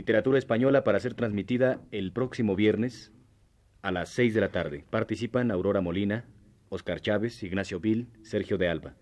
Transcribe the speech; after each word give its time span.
Literatura 0.00 0.38
española 0.38 0.82
para 0.82 0.98
ser 0.98 1.12
transmitida 1.12 1.82
el 1.90 2.10
próximo 2.10 2.56
viernes 2.56 3.12
a 3.82 3.92
las 3.92 4.08
6 4.08 4.32
de 4.32 4.40
la 4.40 4.48
tarde. 4.48 4.86
Participan 4.88 5.50
Aurora 5.50 5.82
Molina, 5.82 6.24
Oscar 6.70 7.02
Chávez, 7.02 7.42
Ignacio 7.42 7.80
Vil, 7.80 8.08
Sergio 8.22 8.56
de 8.56 8.70
Alba. 8.70 8.94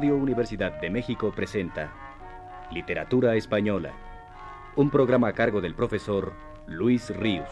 Radio 0.00 0.16
Universidad 0.16 0.80
de 0.80 0.88
México 0.88 1.30
presenta 1.30 1.92
Literatura 2.72 3.36
Española, 3.36 3.92
un 4.74 4.88
programa 4.88 5.28
a 5.28 5.34
cargo 5.34 5.60
del 5.60 5.74
profesor 5.74 6.32
Luis 6.66 7.14
Ríos. 7.14 7.50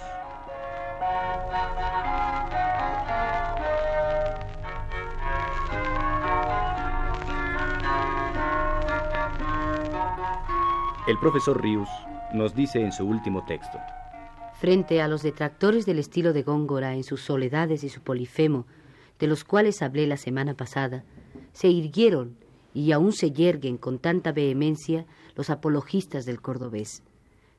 El 11.06 11.18
profesor 11.20 11.62
Ríos 11.62 11.90
nos 12.32 12.54
dice 12.54 12.80
en 12.80 12.92
su 12.92 13.06
último 13.06 13.44
texto. 13.44 13.76
Frente 14.58 15.02
a 15.02 15.08
los 15.08 15.22
detractores 15.22 15.84
del 15.84 15.98
estilo 15.98 16.32
de 16.32 16.44
Góngora 16.44 16.94
en 16.94 17.04
sus 17.04 17.20
soledades 17.20 17.84
y 17.84 17.90
su 17.90 18.00
polifemo, 18.00 18.64
de 19.18 19.26
los 19.26 19.44
cuales 19.44 19.82
hablé 19.82 20.06
la 20.06 20.16
semana 20.16 20.54
pasada, 20.54 21.04
se 21.58 21.66
irguieron 21.66 22.36
y 22.72 22.92
aún 22.92 23.12
se 23.12 23.32
yerguen 23.32 23.78
con 23.78 23.98
tanta 23.98 24.30
vehemencia 24.30 25.06
los 25.34 25.50
apologistas 25.50 26.24
del 26.24 26.40
cordobés. 26.40 27.02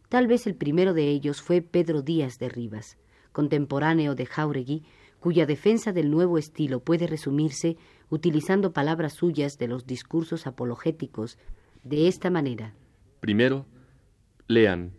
Tal 0.07 0.25
vez 0.25 0.47
el 0.47 0.55
primero 0.55 0.93
de 0.93 1.09
ellos 1.09 1.41
fue 1.41 1.61
Pedro 1.61 2.01
Díaz 2.01 2.39
de 2.39 2.47
Rivas, 2.47 2.97
contemporáneo 3.33 4.15
de 4.15 4.25
Jauregui, 4.25 4.83
cuya 5.19 5.45
defensa 5.45 5.91
del 5.91 6.11
nuevo 6.11 6.37
estilo 6.37 6.79
puede 6.79 7.07
resumirse 7.07 7.75
utilizando 8.09 8.71
palabras 8.71 9.15
suyas 9.15 9.57
de 9.57 9.67
los 9.67 9.85
discursos 9.85 10.47
apologéticos 10.47 11.37
de 11.83 12.07
esta 12.07 12.29
manera. 12.29 12.73
Primero, 13.19 13.65
lean, 14.47 14.93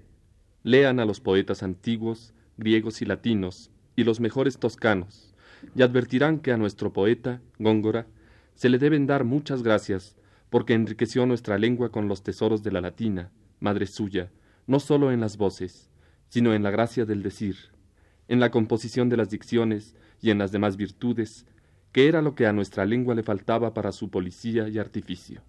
lean 0.63 1.01
a 1.01 1.07
los 1.07 1.21
poetas 1.21 1.63
antiguos, 1.63 2.35
griegos 2.59 3.01
y 3.01 3.07
latinos, 3.07 3.71
y 3.97 4.05
los 4.05 4.21
mejores 4.21 4.59
toscanos, 4.59 5.35
y 5.75 5.81
advertirán 5.81 6.39
que 6.39 6.53
a 6.53 6.59
nuestro 6.59 6.93
poeta, 6.93 7.41
Góngora, 7.59 8.07
se 8.61 8.69
le 8.69 8.77
deben 8.77 9.07
dar 9.07 9.25
muchas 9.25 9.63
gracias, 9.63 10.17
porque 10.51 10.75
enriqueció 10.75 11.25
nuestra 11.25 11.57
lengua 11.57 11.91
con 11.91 12.09
los 12.09 12.23
tesoros 12.23 12.63
de 12.63 12.71
la 12.71 12.83
latina, 12.83 13.31
madre 13.59 13.87
suya, 13.87 14.31
no 14.67 14.81
sólo 14.81 15.13
en 15.13 15.21
las 15.21 15.39
voces, 15.39 15.89
sino 16.29 16.53
en 16.53 16.63
la 16.63 16.71
gracia 16.71 17.07
del 17.07 17.23
decir, 17.23 17.57
en 18.29 18.39
la 18.39 18.51
composición 18.51 19.09
de 19.09 19.17
las 19.17 19.31
dicciones 19.31 19.97
y 20.21 20.29
en 20.29 20.37
las 20.37 20.53
demás 20.53 20.77
virtudes, 20.77 21.47
que 21.93 22.07
era 22.07 22.21
lo 22.21 22.35
que 22.35 22.47
a 22.47 22.53
nuestra 22.53 22.85
lengua 22.85 23.15
le 23.15 23.23
faltaba 23.23 23.73
para 23.73 23.93
su 23.93 24.11
policía 24.11 24.69
y 24.69 24.79
artificio. 24.79 25.41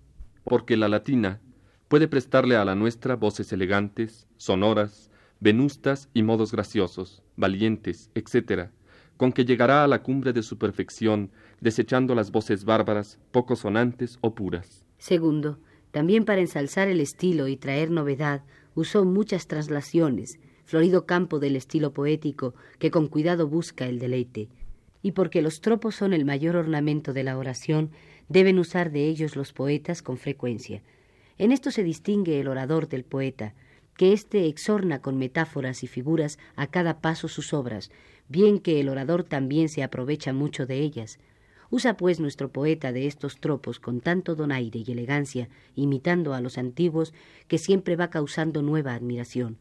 Porque 0.46 0.78
la 0.78 0.88
latina 0.88 1.42
puede 1.90 2.08
prestarle 2.08 2.56
a 2.56 2.64
la 2.64 2.76
nuestra 2.76 3.18
voces 3.18 3.52
elegantes, 3.52 4.26
sonoras, 4.38 5.12
venustas 5.42 6.08
y 6.14 6.24
modos 6.24 6.54
graciosos, 6.54 7.24
valientes, 7.36 8.10
etc., 8.16 8.70
con 9.22 9.34
que 9.34 9.46
llegará 9.46 9.84
a 9.84 9.88
la 9.88 10.02
cumbre 10.02 10.34
de 10.34 10.42
su 10.42 10.58
perfección, 10.58 11.30
desechando 11.60 12.16
las 12.16 12.32
voces 12.32 12.66
bárbaras, 12.66 13.20
poco 13.30 13.56
sonantes 13.56 14.18
o 14.22 14.34
puras. 14.34 14.84
Segundo, 14.98 15.60
también 15.92 16.26
para 16.26 16.42
ensalzar 16.42 16.88
el 16.88 17.00
estilo 17.00 17.48
y 17.48 17.56
traer 17.56 17.92
novedad, 17.92 18.42
usó 18.74 19.06
muchas 19.06 19.46
traslaciones, 19.46 20.40
florido 20.66 21.06
campo 21.06 21.38
del 21.38 21.56
estilo 21.56 21.94
poético 21.94 22.56
que 22.80 22.90
con 22.90 23.08
cuidado 23.08 23.48
busca 23.48 23.86
el 23.86 24.00
deleite. 24.00 24.50
Y 25.04 25.12
porque 25.12 25.44
los 25.44 25.62
tropos 25.62 25.94
son 25.94 26.14
el 26.14 26.26
mayor 26.26 26.56
ornamento 26.56 27.14
de 27.14 27.24
la 27.24 27.38
oración, 27.38 27.92
deben 28.28 28.58
usar 28.58 28.92
de 28.92 29.08
ellos 29.08 29.36
los 29.36 29.54
poetas 29.54 30.02
con 30.02 30.18
frecuencia. 30.18 30.82
En 31.38 31.52
esto 31.52 31.70
se 31.70 31.84
distingue 31.84 32.40
el 32.40 32.48
orador 32.48 32.90
del 32.90 33.04
poeta, 33.04 33.54
que 33.98 34.14
éste 34.14 34.48
exorna 34.48 35.00
con 35.00 35.20
metáforas 35.20 35.84
y 35.84 35.88
figuras 35.88 36.40
a 36.56 36.66
cada 36.66 37.02
paso 37.02 37.28
sus 37.28 37.54
obras, 37.54 37.92
bien 38.32 38.60
que 38.60 38.80
el 38.80 38.90
orador 38.90 39.24
también 39.24 39.70
se 39.70 39.84
aprovecha 39.84 40.34
mucho 40.34 40.66
de 40.66 40.80
ellas. 40.80 41.20
Usa 41.70 41.96
pues 41.96 42.20
nuestro 42.20 42.52
poeta 42.52 42.92
de 42.92 43.08
estos 43.08 43.40
tropos 43.40 43.80
con 43.80 44.02
tanto 44.02 44.36
donaire 44.36 44.84
y 44.86 44.92
elegancia, 44.92 45.50
imitando 45.76 46.34
a 46.34 46.42
los 46.42 46.58
antiguos, 46.58 47.14
que 47.48 47.58
siempre 47.58 47.96
va 47.96 48.10
causando 48.10 48.62
nueva 48.62 48.94
admiración. 48.94 49.58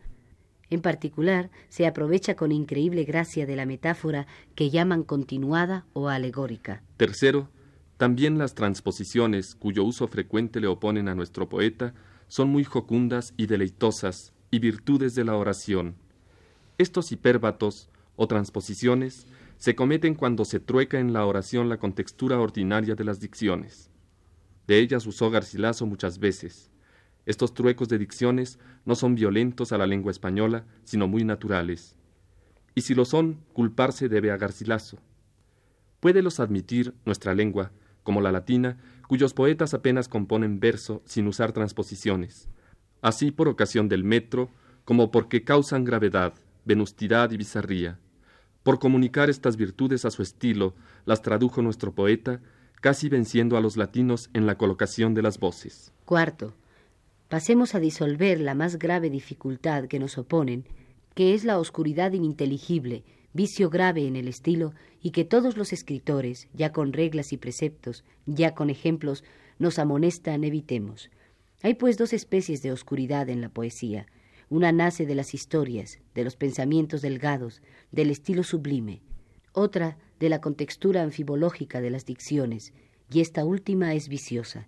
En 0.71 0.83
particular, 0.83 1.51
se 1.69 1.87
aprovecha 1.87 2.37
con 2.37 2.53
increíble 2.53 3.05
gracia 3.05 3.45
de 3.45 3.57
la 3.57 3.67
metáfora 3.67 4.27
que 4.55 4.71
llaman 4.71 5.03
continuada 5.03 5.85
o 5.93 6.09
alegórica. 6.09 6.83
Tercero, 6.97 7.49
también 7.97 8.39
las 8.39 8.55
transposiciones, 8.55 9.55
cuyo 9.55 9.85
uso 9.85 10.07
frecuente 10.09 10.61
le 10.61 10.69
oponen 10.69 11.09
a 11.09 11.15
nuestro 11.15 11.49
poeta, 11.49 11.93
son 12.29 12.49
muy 12.49 12.65
jocundas 12.65 13.35
y 13.37 13.47
deleitosas, 13.47 14.33
y 14.53 14.59
virtudes 14.59 15.15
de 15.15 15.25
la 15.25 15.37
oración. 15.37 15.97
Estos 16.79 17.13
hipérbatos 17.13 17.91
o 18.23 18.29
transposiciones 18.29 19.27
se 19.57 19.75
cometen 19.75 20.15
cuando 20.15 20.45
se 20.45 20.61
trueca 20.61 21.01
en 21.01 21.15
la 21.15 21.25
oración 21.25 21.71
la 21.71 21.79
contextura 21.79 22.39
ordinaria 22.39 22.95
de 22.95 23.03
las 23.03 23.19
dicciones. 23.19 23.91
De 24.67 24.79
ellas 24.79 25.07
usó 25.07 25.31
Garcilaso 25.31 25.87
muchas 25.87 26.19
veces. 26.19 26.71
Estos 27.25 27.55
truecos 27.55 27.89
de 27.89 27.97
dicciones 27.97 28.59
no 28.85 28.95
son 28.95 29.15
violentos 29.15 29.73
a 29.73 29.79
la 29.79 29.87
lengua 29.87 30.13
española, 30.13 30.67
sino 30.85 31.09
muy 31.09 31.25
naturales. 31.25 31.97
Y 32.75 32.83
si 32.83 32.95
lo 32.95 33.07
son, 33.07 33.41
culparse 33.55 34.11
debe 34.11 34.31
a 34.33 34.37
Garcilaso. 34.37 34.99
Puédelos 36.01 36.41
admitir 36.41 36.93
nuestra 37.07 37.35
lengua, 37.35 37.73
como 38.03 38.21
la 38.21 38.33
latina, 38.33 38.77
cuyos 39.09 39.33
poetas 39.33 39.73
apenas 39.73 40.09
componen 40.09 40.61
verso 40.61 41.01
sin 41.07 41.27
usar 41.27 41.53
transposiciones, 41.53 42.51
así 43.01 43.31
por 43.31 43.49
ocasión 43.49 43.89
del 43.89 44.05
metro, 44.05 44.51
como 44.85 45.11
porque 45.11 45.43
causan 45.43 45.85
gravedad, 45.85 46.35
venustidad 46.67 47.31
y 47.31 47.39
bizarría. 47.39 47.99
Por 48.63 48.79
comunicar 48.79 49.31
estas 49.31 49.57
virtudes 49.57 50.05
a 50.05 50.11
su 50.11 50.23
estilo, 50.23 50.75
las 51.07 51.23
tradujo 51.23 51.63
nuestro 51.63 51.95
poeta, 51.95 52.41
casi 52.81 53.09
venciendo 53.09 53.57
a 53.57 53.61
los 53.61 53.77
latinos 53.77 54.31
en 54.35 54.47
la 54.47 54.57
colocación 54.57 55.15
de 55.15 55.23
las 55.23 55.39
voces. 55.39 55.93
Cuarto, 56.05 56.55
pasemos 57.29 57.75
a 57.75 57.81
disolver 57.81 58.41
la 58.41 58.55
más 58.55 58.79
grave 58.79 59.09
dificultad 59.09 59.87
que 59.87 59.99
nos 59.99 60.19
oponen, 60.19 60.67
que 61.15 61.35
es 61.35 61.45
la 61.45 61.59
oscuridad 61.59 62.13
ininteligible, 62.13 63.05
vicio 63.33 63.71
grave 63.71 64.07
en 64.07 64.17
el 64.17 64.29
estilo, 64.29 64.75
y 65.01 65.13
que 65.13 65.25
todos 65.25 65.57
los 65.57 65.73
escritores, 65.73 66.49
ya 66.53 66.73
con 66.73 66.93
reglas 66.93 67.33
y 67.33 67.39
preceptos, 67.39 68.05
ya 68.27 68.55
con 68.55 68.69
ejemplos, 68.69 69.25
nos 69.59 69.79
amonestan 69.79 70.45
evitemos. 70.45 71.11
Hay 71.63 71.75
pues 71.75 71.97
dos 71.97 72.13
especies 72.13 72.63
de 72.63 72.73
oscuridad 72.73 73.29
en 73.29 73.41
la 73.41 73.49
poesía, 73.49 74.07
una 74.51 74.73
nace 74.73 75.07
de 75.07 75.15
las 75.15 75.33
historias, 75.33 76.01
de 76.15 76.25
los 76.25 76.35
pensamientos 76.37 77.03
delgados, 77.03 77.63
del 77.93 78.11
estilo 78.11 78.43
sublime. 78.43 79.01
Otra 79.53 79.97
de 80.19 80.29
la 80.29 80.41
contextura 80.41 81.03
anfibológica 81.03 81.81
de 81.81 81.91
las 81.91 82.05
dicciones, 82.05 82.73
y 83.11 83.21
esta 83.21 83.45
última 83.45 83.95
es 83.95 84.09
viciosa. 84.09 84.67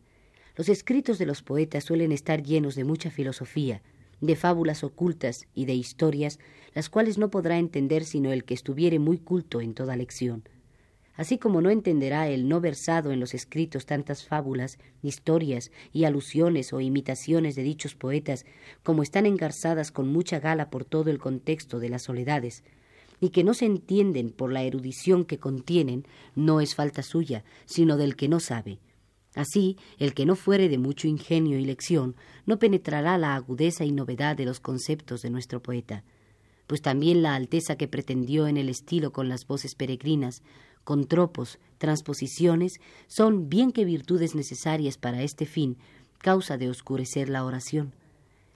Los 0.56 0.69
escritos 0.69 1.19
de 1.19 1.26
los 1.26 1.42
poetas 1.42 1.82
suelen 1.82 2.12
estar 2.12 2.42
llenos 2.44 2.76
de 2.76 2.84
mucha 2.84 3.10
filosofía, 3.10 3.82
de 4.21 4.37
fábulas 4.37 4.84
ocultas 4.84 5.48
y 5.53 5.65
de 5.66 5.75
historias, 5.75 6.38
las 6.75 6.88
cuales 6.88 7.19
no 7.19 7.31
podrá 7.31 7.59
entender 7.59 8.04
sino 8.04 8.32
el 8.32 8.44
que 8.44 8.54
estuviere 8.54 9.00
muy 9.00 9.19
culto 9.19 9.60
en 9.60 9.75
toda 9.75 9.97
lección 9.97 10.44
así 11.15 11.39
como 11.39 11.61
no 11.61 11.71
entenderá 11.71 12.28
el 12.28 12.48
no 12.48 12.60
versado 12.60 13.10
en 13.10 13.21
los 13.21 13.34
escritos 13.34 13.86
tantas 13.86 14.27
fábulas, 14.27 14.78
historias 15.03 15.71
y 15.92 16.04
alusiones 16.04 16.72
o 16.72 16.81
imitaciones 16.81 17.54
de 17.54 17.63
dichos 17.63 17.95
poetas, 17.95 18.47
como 18.83 19.03
están 19.03 19.27
engarzadas 19.27 19.91
con 19.91 20.09
mucha 20.09 20.41
gala 20.41 20.71
por 20.71 20.84
todo 20.84 21.10
el 21.10 21.19
contexto 21.19 21.78
de 21.78 21.89
las 21.89 22.03
soledades, 22.03 22.65
y 23.21 23.31
que 23.31 23.45
no 23.45 23.54
se 23.54 23.66
entienden 23.66 24.31
por 24.31 24.53
la 24.53 24.63
erudición 24.63 25.25
que 25.25 25.39
contienen, 25.39 26.07
no 26.34 26.60
es 26.60 26.75
falta 26.75 27.03
suya, 27.03 27.45
sino 27.66 27.97
del 27.97 28.16
que 28.16 28.28
no 28.28 28.41
sabe. 28.41 28.78
Así, 29.34 29.78
el 29.98 30.13
que 30.13 30.27
no 30.27 30.34
fuere 30.34 30.69
de 30.69 30.77
mucho 30.77 31.09
ingenio 31.09 31.59
y 31.59 31.65
lección, 31.65 32.16
no 32.47 32.59
penetrará 32.59 33.16
la 33.19 33.34
agudeza 33.34 33.84
y 33.84 33.92
novedad 33.92 34.36
de 34.36 34.45
los 34.45 34.60
conceptos 34.60 35.22
de 35.22 35.31
nuestro 35.31 35.63
poeta 35.63 36.04
pues 36.72 36.81
también 36.81 37.22
la 37.22 37.34
alteza 37.34 37.77
que 37.77 37.86
pretendió 37.86 38.47
en 38.47 38.57
el 38.57 38.71
estilo 38.71 39.13
con 39.13 39.28
las 39.28 39.47
voces 39.47 39.75
peregrinas, 39.75 40.42
con 40.84 41.07
tropos, 41.07 41.59
transposiciones, 41.79 42.81
son 43.07 43.49
bien 43.49 43.73
que 43.73 43.84
virtudes 43.84 44.34
necesarias 44.34 44.99
para 44.99 45.23
este 45.23 45.47
fin, 45.47 45.77
causa 46.19 46.57
de 46.57 46.71
oscurecer 46.71 47.29
la 47.29 47.45
oración. 47.45 47.93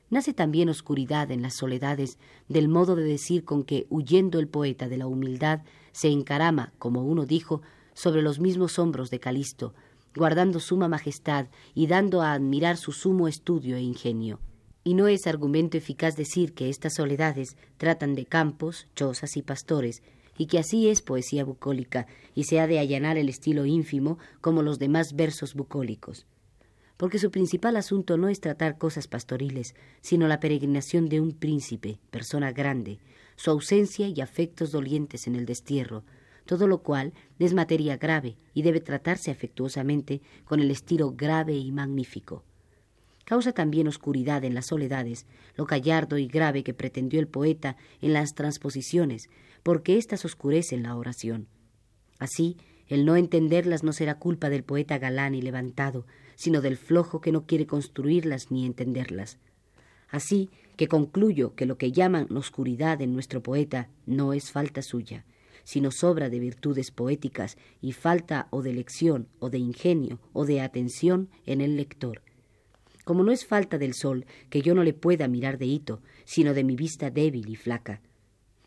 Nace 0.09 0.33
también 0.33 0.69
oscuridad 0.69 1.31
en 1.33 1.43
las 1.43 1.55
soledades 1.55 2.19
del 2.49 2.69
modo 2.69 2.95
de 2.95 3.03
decir 3.03 3.45
con 3.45 3.65
que, 3.65 3.87
huyendo 3.91 4.39
el 4.39 4.47
poeta 4.47 4.89
de 4.89 4.99
la 4.99 5.09
humildad, 5.09 5.63
se 5.91 6.09
encarama, 6.09 6.73
como 6.79 7.03
uno 7.03 7.27
dijo, 7.27 7.63
sobre 7.93 8.23
los 8.23 8.39
mismos 8.39 8.79
hombros 8.79 9.11
de 9.11 9.19
Calisto, 9.19 9.75
guardando 10.15 10.61
suma 10.61 10.87
majestad 10.87 11.47
y 11.75 11.89
dando 11.89 12.23
a 12.23 12.33
admirar 12.33 12.77
su 12.77 12.93
sumo 12.93 13.27
estudio 13.27 13.77
e 13.77 13.81
ingenio. 13.81 14.39
Y 14.85 14.95
no 14.95 15.09
es 15.09 15.27
argumento 15.27 15.77
eficaz 15.77 16.17
decir 16.17 16.55
que 16.55 16.69
estas 16.69 16.95
soledades 16.95 17.57
tratan 17.77 18.15
de 18.15 18.27
campos, 18.27 18.87
chozas 18.95 19.37
y 19.37 19.43
pastores, 19.43 20.03
y 20.39 20.47
que 20.47 20.59
así 20.59 20.89
es 20.89 21.03
poesía 21.03 21.45
bucólica, 21.45 22.07
y 22.35 22.45
se 22.45 22.61
ha 22.61 22.67
de 22.67 22.79
allanar 22.79 23.17
el 23.17 23.29
estilo 23.29 23.67
ínfimo 23.67 24.19
como 24.41 24.63
los 24.63 24.79
demás 24.79 25.15
versos 25.15 25.55
bucólicos. 25.55 26.27
Porque 26.97 27.19
su 27.19 27.31
principal 27.31 27.77
asunto 27.77 28.17
no 28.17 28.29
es 28.29 28.41
tratar 28.41 28.79
cosas 28.79 29.07
pastoriles, 29.09 29.75
sino 30.01 30.29
la 30.29 30.41
peregrinación 30.41 31.09
de 31.09 31.21
un 31.21 31.33
príncipe, 31.33 31.99
persona 32.11 32.53
grande, 32.53 32.99
su 33.37 33.51
ausencia 33.51 34.09
y 34.09 34.21
afectos 34.21 34.73
dolientes 34.73 35.27
en 35.27 35.37
el 35.37 35.45
destierro, 35.45 36.05
todo 36.47 36.67
lo 36.67 36.83
cual 36.83 37.13
es 37.39 37.53
materia 37.53 37.97
grave 37.97 38.39
y 38.55 38.63
debe 38.63 38.81
tratarse 38.81 39.31
afectuosamente 39.31 40.23
con 40.45 40.61
el 40.61 40.71
estilo 40.71 41.13
grave 41.13 41.55
y 41.55 41.73
magnífico. 41.73 42.45
Causa 43.27 43.51
también 43.51 43.89
oscuridad 43.89 44.45
en 44.45 44.55
las 44.55 44.67
soledades 44.67 45.27
lo 45.57 45.67
gallardo 45.67 46.17
y 46.17 46.29
grave 46.29 46.63
que 46.63 46.75
pretendió 46.75 47.19
el 47.19 47.27
poeta 47.27 47.77
en 48.01 48.13
las 48.13 48.37
transposiciones, 48.37 49.29
porque 49.65 49.99
éstas 49.99 50.25
oscurecen 50.25 50.85
la 50.85 50.95
oración. 50.95 51.49
Así, 52.21 52.57
el 52.87 53.05
no 53.05 53.17
entenderlas 53.17 53.83
no 53.83 53.93
será 53.93 54.21
culpa 54.21 54.49
del 54.49 54.63
poeta 54.63 54.99
galán 54.99 55.35
y 55.35 55.43
levantado, 55.43 56.07
sino 56.37 56.61
del 56.61 56.77
flojo 56.77 57.21
que 57.21 57.33
no 57.33 57.47
quiere 57.47 57.67
construirlas 57.67 58.53
ni 58.53 58.65
entenderlas. 58.65 59.39
Así 60.09 60.49
que 60.77 60.87
concluyo 60.87 61.57
que 61.57 61.67
lo 61.67 61.79
que 61.79 61.91
llaman 61.91 62.29
oscuridad 62.37 63.03
en 63.03 63.13
nuestro 63.13 63.43
poeta 63.43 63.89
no 64.07 64.35
es 64.35 64.53
falta 64.53 64.83
suya, 64.83 65.25
sino 65.65 65.91
sobra 65.91 66.29
de 66.29 66.39
virtudes 66.39 66.93
poéticas 66.93 67.59
y 67.81 67.91
falta 67.91 68.47
o 68.51 68.63
de 68.63 68.73
lección 68.73 69.27
o 69.41 69.51
de 69.51 69.59
ingenio 69.59 70.21
o 70.33 70.45
de 70.45 70.61
atención 70.61 71.29
en 71.45 71.61
el 71.61 71.77
lector. 71.77 72.23
Como 73.07 73.23
no 73.23 73.31
es 73.31 73.47
falta 73.47 73.79
del 73.79 73.95
sol 73.95 74.27
que 74.51 74.63
yo 74.63 74.75
no 74.75 74.83
le 74.83 74.93
pueda 74.93 75.29
mirar 75.29 75.59
de 75.59 75.67
hito, 75.67 76.01
sino 76.25 76.55
de 76.55 76.65
mi 76.65 76.75
vista 76.75 77.09
débil 77.09 77.49
y 77.49 77.55
flaca. 77.55 78.01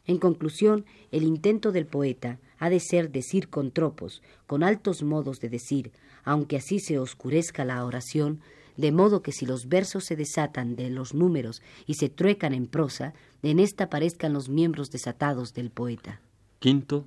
En 0.06 0.18
conclusión, 0.18 0.86
el 1.12 1.24
intento 1.24 1.74
del 1.74 1.86
poeta 1.86 2.40
ha 2.58 2.70
de 2.70 2.80
ser 2.80 3.12
decir 3.12 3.50
con 3.50 3.72
tropos, 3.72 4.22
con 4.48 4.64
altos 4.64 5.04
modos 5.04 5.42
de 5.42 5.50
decir, 5.50 5.92
aunque 6.24 6.56
así 6.56 6.80
se 6.80 7.00
oscurezca 7.00 7.66
la 7.66 7.84
oración, 7.84 8.40
de 8.78 8.94
modo 8.94 9.22
que 9.22 9.34
si 9.34 9.46
los 9.46 9.68
versos 9.68 10.06
se 10.06 10.16
desatan 10.16 10.78
de 10.78 10.90
los 10.90 11.14
números 11.14 11.62
y 11.86 11.96
se 11.96 12.08
truecan 12.08 12.54
en 12.54 12.68
prosa, 12.68 13.14
en 13.44 13.60
ésta 13.60 13.84
aparezcan 13.84 14.32
los 14.32 14.48
miembros 14.48 14.90
desatados 14.90 15.54
del 15.54 15.70
poeta. 15.70 16.22
Quinto, 16.60 17.06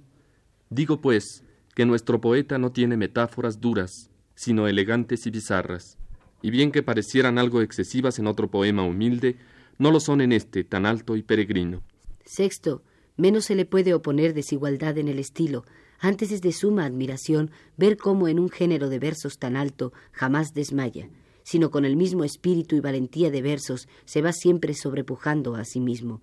digo 0.68 1.00
pues 1.00 1.44
que 1.74 1.86
nuestro 1.86 2.20
poeta 2.20 2.58
no 2.58 2.72
tiene 2.72 2.98
metáforas 2.98 3.58
duras, 3.58 4.10
sino 4.34 4.68
elegantes 4.68 5.26
y 5.26 5.30
bizarras, 5.30 5.96
y 6.42 6.50
bien 6.50 6.72
que 6.72 6.82
parecieran 6.82 7.38
algo 7.38 7.62
excesivas 7.62 8.18
en 8.18 8.26
otro 8.26 8.50
poema 8.50 8.84
humilde, 8.84 9.36
no 9.78 9.90
lo 9.90 10.00
son 10.00 10.20
en 10.20 10.32
este 10.32 10.64
tan 10.64 10.86
alto 10.86 11.16
y 11.16 11.22
peregrino. 11.22 11.82
Sexto, 12.24 12.82
menos 13.16 13.46
se 13.46 13.54
le 13.54 13.64
puede 13.64 13.94
oponer 13.94 14.34
desigualdad 14.34 14.98
en 14.98 15.08
el 15.08 15.18
estilo, 15.18 15.64
antes 15.98 16.32
es 16.32 16.42
de 16.42 16.52
suma 16.52 16.84
admiración 16.84 17.50
ver 17.76 17.96
cómo 17.96 18.26
en 18.26 18.40
un 18.40 18.50
género 18.50 18.88
de 18.88 18.98
versos 18.98 19.38
tan 19.38 19.56
alto 19.56 19.92
jamás 20.10 20.52
desmaya, 20.52 21.08
sino 21.44 21.70
con 21.70 21.84
el 21.84 21.96
mismo 21.96 22.24
espíritu 22.24 22.74
y 22.74 22.80
valentía 22.80 23.30
de 23.30 23.40
versos 23.40 23.88
se 24.04 24.20
va 24.20 24.32
siempre 24.32 24.74
sobrepujando 24.74 25.54
a 25.54 25.64
sí 25.64 25.78
mismo. 25.78 26.20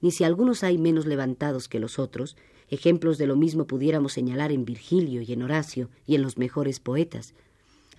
Ni 0.00 0.10
si 0.10 0.24
algunos 0.24 0.64
hay 0.64 0.78
menos 0.78 1.04
levantados 1.04 1.68
que 1.68 1.78
los 1.78 1.98
otros, 1.98 2.36
Ejemplos 2.70 3.18
de 3.18 3.26
lo 3.26 3.34
mismo 3.34 3.66
pudiéramos 3.66 4.12
señalar 4.12 4.52
en 4.52 4.64
Virgilio 4.64 5.22
y 5.22 5.32
en 5.32 5.42
Horacio 5.42 5.90
y 6.06 6.14
en 6.14 6.22
los 6.22 6.38
mejores 6.38 6.78
poetas. 6.78 7.34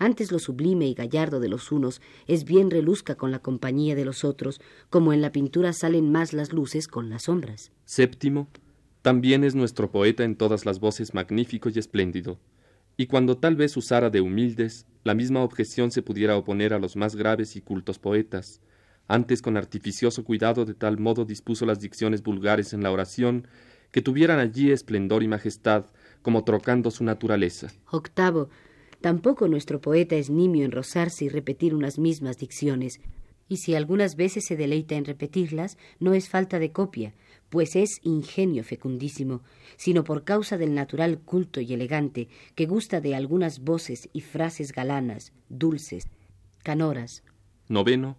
Antes 0.02 0.32
lo 0.32 0.40
sublime 0.40 0.88
y 0.88 0.96
gallardo 0.96 1.40
de 1.40 1.48
los 1.48 1.72
unos 1.72 2.02
es 2.26 2.44
bien 2.44 2.72
reluzca 2.72 3.14
con 3.14 3.30
la 3.30 3.38
compañía 3.38 3.94
de 3.94 4.04
los 4.04 4.24
otros, 4.24 4.60
como 4.90 5.14
en 5.14 5.22
la 5.22 5.32
pintura 5.32 5.74
salen 5.74 6.12
más 6.12 6.34
las 6.34 6.54
luces 6.54 6.88
con 6.88 7.12
las 7.12 7.26
sombras. 7.26 7.72
Séptimo, 7.86 8.48
también 9.04 9.44
es 9.44 9.54
nuestro 9.54 9.92
poeta 9.92 10.24
en 10.24 10.38
todas 10.38 10.66
las 10.66 10.80
voces 10.80 11.14
magnífico 11.14 11.70
y 11.70 11.78
espléndido. 11.78 12.40
Y 12.98 13.06
cuando 13.06 13.38
tal 13.38 13.56
vez 13.56 13.78
usara 13.78 14.10
de 14.10 14.22
humildes, 14.22 14.88
la 15.04 15.14
misma 15.14 15.44
objeción 15.44 15.92
se 15.92 16.02
pudiera 16.02 16.36
oponer 16.36 16.74
a 16.74 16.80
los 16.80 16.96
más 16.96 17.16
graves 17.16 17.56
y 17.56 17.62
cultos 17.62 18.00
poetas. 18.00 18.60
Antes 19.08 19.44
con 19.44 19.56
artificioso 19.56 20.24
cuidado 20.24 20.66
de 20.66 20.74
tal 20.74 20.98
modo 20.98 21.26
dispuso 21.26 21.68
las 21.68 21.80
dicciones 21.80 22.24
vulgares 22.24 22.74
en 22.74 22.82
la 22.82 22.92
oración, 22.92 23.48
que 23.92 24.02
tuvieran 24.02 24.40
allí 24.40 24.72
esplendor 24.72 25.22
y 25.22 25.28
majestad, 25.28 25.86
como 26.24 26.44
trocando 26.44 26.90
su 26.90 27.04
naturaleza. 27.04 27.72
Octavo, 27.92 28.50
tampoco 29.02 29.48
nuestro 29.48 29.82
poeta 29.82 30.16
es 30.16 30.30
nimio 30.30 30.66
en 30.66 30.72
rozarse 30.72 31.26
y 31.26 31.30
repetir 31.30 31.76
unas 31.76 32.00
mismas 32.00 32.38
dicciones, 32.38 33.00
y 33.48 33.58
si 33.58 33.76
algunas 33.76 34.16
veces 34.16 34.46
se 34.46 34.56
deleita 34.56 34.96
en 34.96 35.06
repetirlas, 35.06 35.78
no 36.00 36.14
es 36.14 36.30
falta 36.30 36.58
de 36.60 36.72
copia, 36.72 37.14
pues 37.50 37.76
es 37.76 38.00
ingenio 38.04 38.64
fecundísimo, 38.64 39.42
sino 39.76 40.06
por 40.06 40.24
causa 40.24 40.58
del 40.58 40.74
natural 40.74 41.20
culto 41.20 41.60
y 41.60 41.74
elegante 41.74 42.30
que 42.56 42.66
gusta 42.66 43.02
de 43.02 43.14
algunas 43.14 43.60
voces 43.60 44.10
y 44.14 44.22
frases 44.22 44.72
galanas, 44.72 45.34
dulces, 45.50 46.06
canoras. 46.64 47.24
Noveno, 47.68 48.16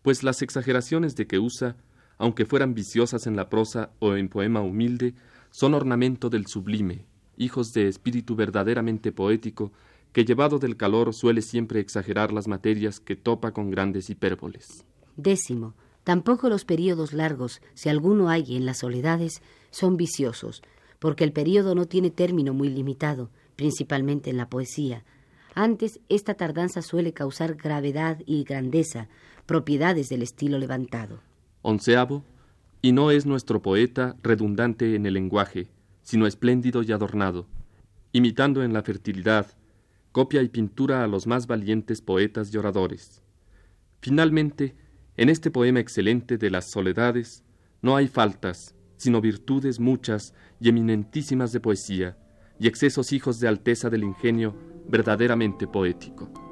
pues 0.00 0.22
las 0.22 0.40
exageraciones 0.40 1.14
de 1.14 1.26
que 1.26 1.38
usa 1.38 1.76
aunque 2.18 2.46
fueran 2.46 2.74
viciosas 2.74 3.26
en 3.26 3.36
la 3.36 3.48
prosa 3.48 3.90
o 3.98 4.14
en 4.14 4.28
poema 4.28 4.60
humilde, 4.60 5.14
son 5.50 5.74
ornamento 5.74 6.30
del 6.30 6.46
sublime, 6.46 7.06
hijos 7.36 7.72
de 7.72 7.88
espíritu 7.88 8.36
verdaderamente 8.36 9.12
poético, 9.12 9.72
que 10.14 10.24
llevado 10.24 10.60
del 10.60 10.76
calor 10.76 11.12
suele 11.12 11.42
siempre 11.42 11.80
exagerar 11.80 12.32
las 12.32 12.46
materias 12.46 13.00
que 13.00 13.16
topa 13.16 13.50
con 13.50 13.72
grandes 13.72 14.08
hipérboles. 14.10 14.84
Décimo, 15.16 15.74
tampoco 16.04 16.48
los 16.48 16.64
períodos 16.64 17.12
largos, 17.12 17.60
si 17.74 17.88
alguno 17.88 18.28
hay 18.28 18.56
en 18.56 18.64
las 18.64 18.78
soledades, 18.78 19.42
son 19.72 19.96
viciosos, 19.96 20.62
porque 21.00 21.24
el 21.24 21.32
período 21.32 21.74
no 21.74 21.86
tiene 21.86 22.10
término 22.10 22.54
muy 22.54 22.68
limitado, 22.68 23.28
principalmente 23.56 24.30
en 24.30 24.36
la 24.36 24.48
poesía. 24.48 25.04
Antes, 25.56 25.98
esta 26.08 26.34
tardanza 26.34 26.80
suele 26.80 27.12
causar 27.12 27.56
gravedad 27.56 28.20
y 28.24 28.44
grandeza, 28.44 29.08
propiedades 29.46 30.08
del 30.10 30.22
estilo 30.22 30.58
levantado. 30.58 31.22
Onceavo, 31.62 32.22
y 32.82 32.92
no 32.92 33.10
es 33.10 33.26
nuestro 33.26 33.62
poeta 33.62 34.14
redundante 34.22 34.94
en 34.94 35.06
el 35.06 35.14
lenguaje, 35.14 35.66
sino 36.02 36.28
espléndido 36.28 36.84
y 36.84 36.92
adornado, 36.92 37.46
imitando 38.12 38.62
en 38.62 38.72
la 38.72 38.82
fertilidad, 38.82 39.48
copia 40.14 40.42
y 40.42 40.48
pintura 40.48 41.02
a 41.02 41.08
los 41.08 41.26
más 41.26 41.48
valientes 41.48 42.00
poetas 42.00 42.54
y 42.54 42.56
oradores. 42.56 43.20
Finalmente, 44.00 44.76
en 45.16 45.28
este 45.28 45.50
poema 45.50 45.80
excelente 45.80 46.38
de 46.38 46.50
las 46.50 46.70
soledades, 46.70 47.42
no 47.82 47.96
hay 47.96 48.06
faltas, 48.06 48.76
sino 48.96 49.20
virtudes 49.20 49.80
muchas 49.80 50.32
y 50.60 50.68
eminentísimas 50.68 51.50
de 51.50 51.58
poesía, 51.58 52.16
y 52.60 52.68
excesos 52.68 53.12
hijos 53.12 53.40
de 53.40 53.48
alteza 53.48 53.90
del 53.90 54.04
ingenio 54.04 54.54
verdaderamente 54.86 55.66
poético. 55.66 56.43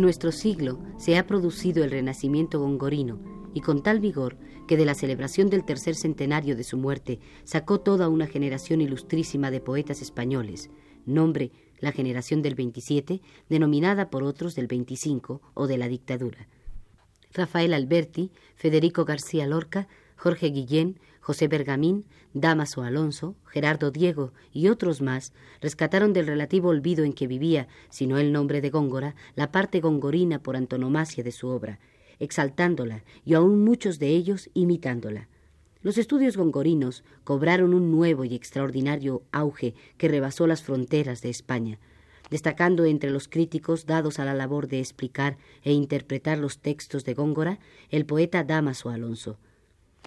Nuestro 0.00 0.32
siglo 0.32 0.78
se 0.96 1.18
ha 1.18 1.26
producido 1.26 1.84
el 1.84 1.90
renacimiento 1.90 2.58
gongorino, 2.58 3.20
y 3.52 3.60
con 3.60 3.82
tal 3.82 4.00
vigor 4.00 4.38
que 4.66 4.78
de 4.78 4.86
la 4.86 4.94
celebración 4.94 5.50
del 5.50 5.66
tercer 5.66 5.94
centenario 5.94 6.56
de 6.56 6.64
su 6.64 6.78
muerte 6.78 7.20
sacó 7.44 7.80
toda 7.80 8.08
una 8.08 8.26
generación 8.26 8.80
ilustrísima 8.80 9.50
de 9.50 9.60
poetas 9.60 10.00
españoles, 10.00 10.70
nombre 11.04 11.52
la 11.80 11.92
generación 11.92 12.40
del 12.40 12.54
27, 12.54 13.20
denominada 13.50 14.08
por 14.08 14.22
otros 14.22 14.54
del 14.54 14.68
25 14.68 15.42
o 15.52 15.66
de 15.66 15.76
la 15.76 15.86
dictadura. 15.86 16.48
Rafael 17.34 17.74
Alberti, 17.74 18.32
Federico 18.54 19.04
García 19.04 19.46
Lorca, 19.46 19.86
Jorge 20.16 20.46
Guillén, 20.46 20.98
José 21.20 21.48
Bergamín, 21.48 22.06
Damaso 22.32 22.82
Alonso, 22.82 23.36
Gerardo 23.46 23.90
Diego 23.90 24.32
y 24.52 24.68
otros 24.68 25.02
más 25.02 25.32
rescataron 25.60 26.12
del 26.12 26.26
relativo 26.26 26.70
olvido 26.70 27.04
en 27.04 27.12
que 27.12 27.26
vivía, 27.26 27.68
si 27.90 28.06
no 28.06 28.18
el 28.18 28.32
nombre 28.32 28.60
de 28.60 28.70
Góngora, 28.70 29.14
la 29.34 29.52
parte 29.52 29.80
gongorina 29.80 30.42
por 30.42 30.56
antonomasia 30.56 31.22
de 31.22 31.32
su 31.32 31.48
obra, 31.48 31.78
exaltándola 32.18 33.04
y 33.24 33.34
aún 33.34 33.64
muchos 33.64 33.98
de 33.98 34.08
ellos 34.08 34.50
imitándola. 34.54 35.28
Los 35.82 35.98
estudios 35.98 36.36
gongorinos 36.36 37.04
cobraron 37.24 37.74
un 37.74 37.90
nuevo 37.90 38.24
y 38.24 38.34
extraordinario 38.34 39.22
auge 39.32 39.74
que 39.96 40.08
rebasó 40.08 40.46
las 40.46 40.62
fronteras 40.62 41.22
de 41.22 41.30
España, 41.30 41.78
destacando 42.30 42.84
entre 42.84 43.10
los 43.10 43.28
críticos 43.28 43.86
dados 43.86 44.18
a 44.18 44.24
la 44.24 44.34
labor 44.34 44.68
de 44.68 44.78
explicar 44.78 45.36
e 45.62 45.72
interpretar 45.72 46.38
los 46.38 46.58
textos 46.58 47.04
de 47.04 47.14
Góngora 47.14 47.58
el 47.90 48.06
poeta 48.06 48.44
Damaso 48.44 48.90
Alonso, 48.90 49.38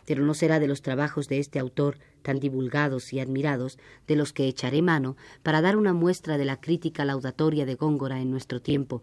pero 0.06 0.24
no 0.24 0.34
será 0.34 0.60
de 0.60 0.68
los 0.68 0.82
trabajos 0.82 1.28
de 1.28 1.40
este 1.40 1.60
autor 1.60 1.98
tan 2.22 2.40
divulgados 2.40 3.14
y 3.14 3.20
admirados 3.20 3.78
de 4.08 4.16
los 4.16 4.34
que 4.34 4.48
echaré 4.48 4.82
mano 4.82 5.16
para 5.44 5.62
dar 5.62 5.78
una 5.78 5.94
muestra 5.94 6.38
de 6.38 6.46
la 6.46 6.60
crítica 6.60 7.06
laudatoria 7.06 7.66
de 7.66 7.76
Góngora 7.76 8.20
en 8.20 8.32
nuestro 8.32 8.62
tiempo, 8.62 9.02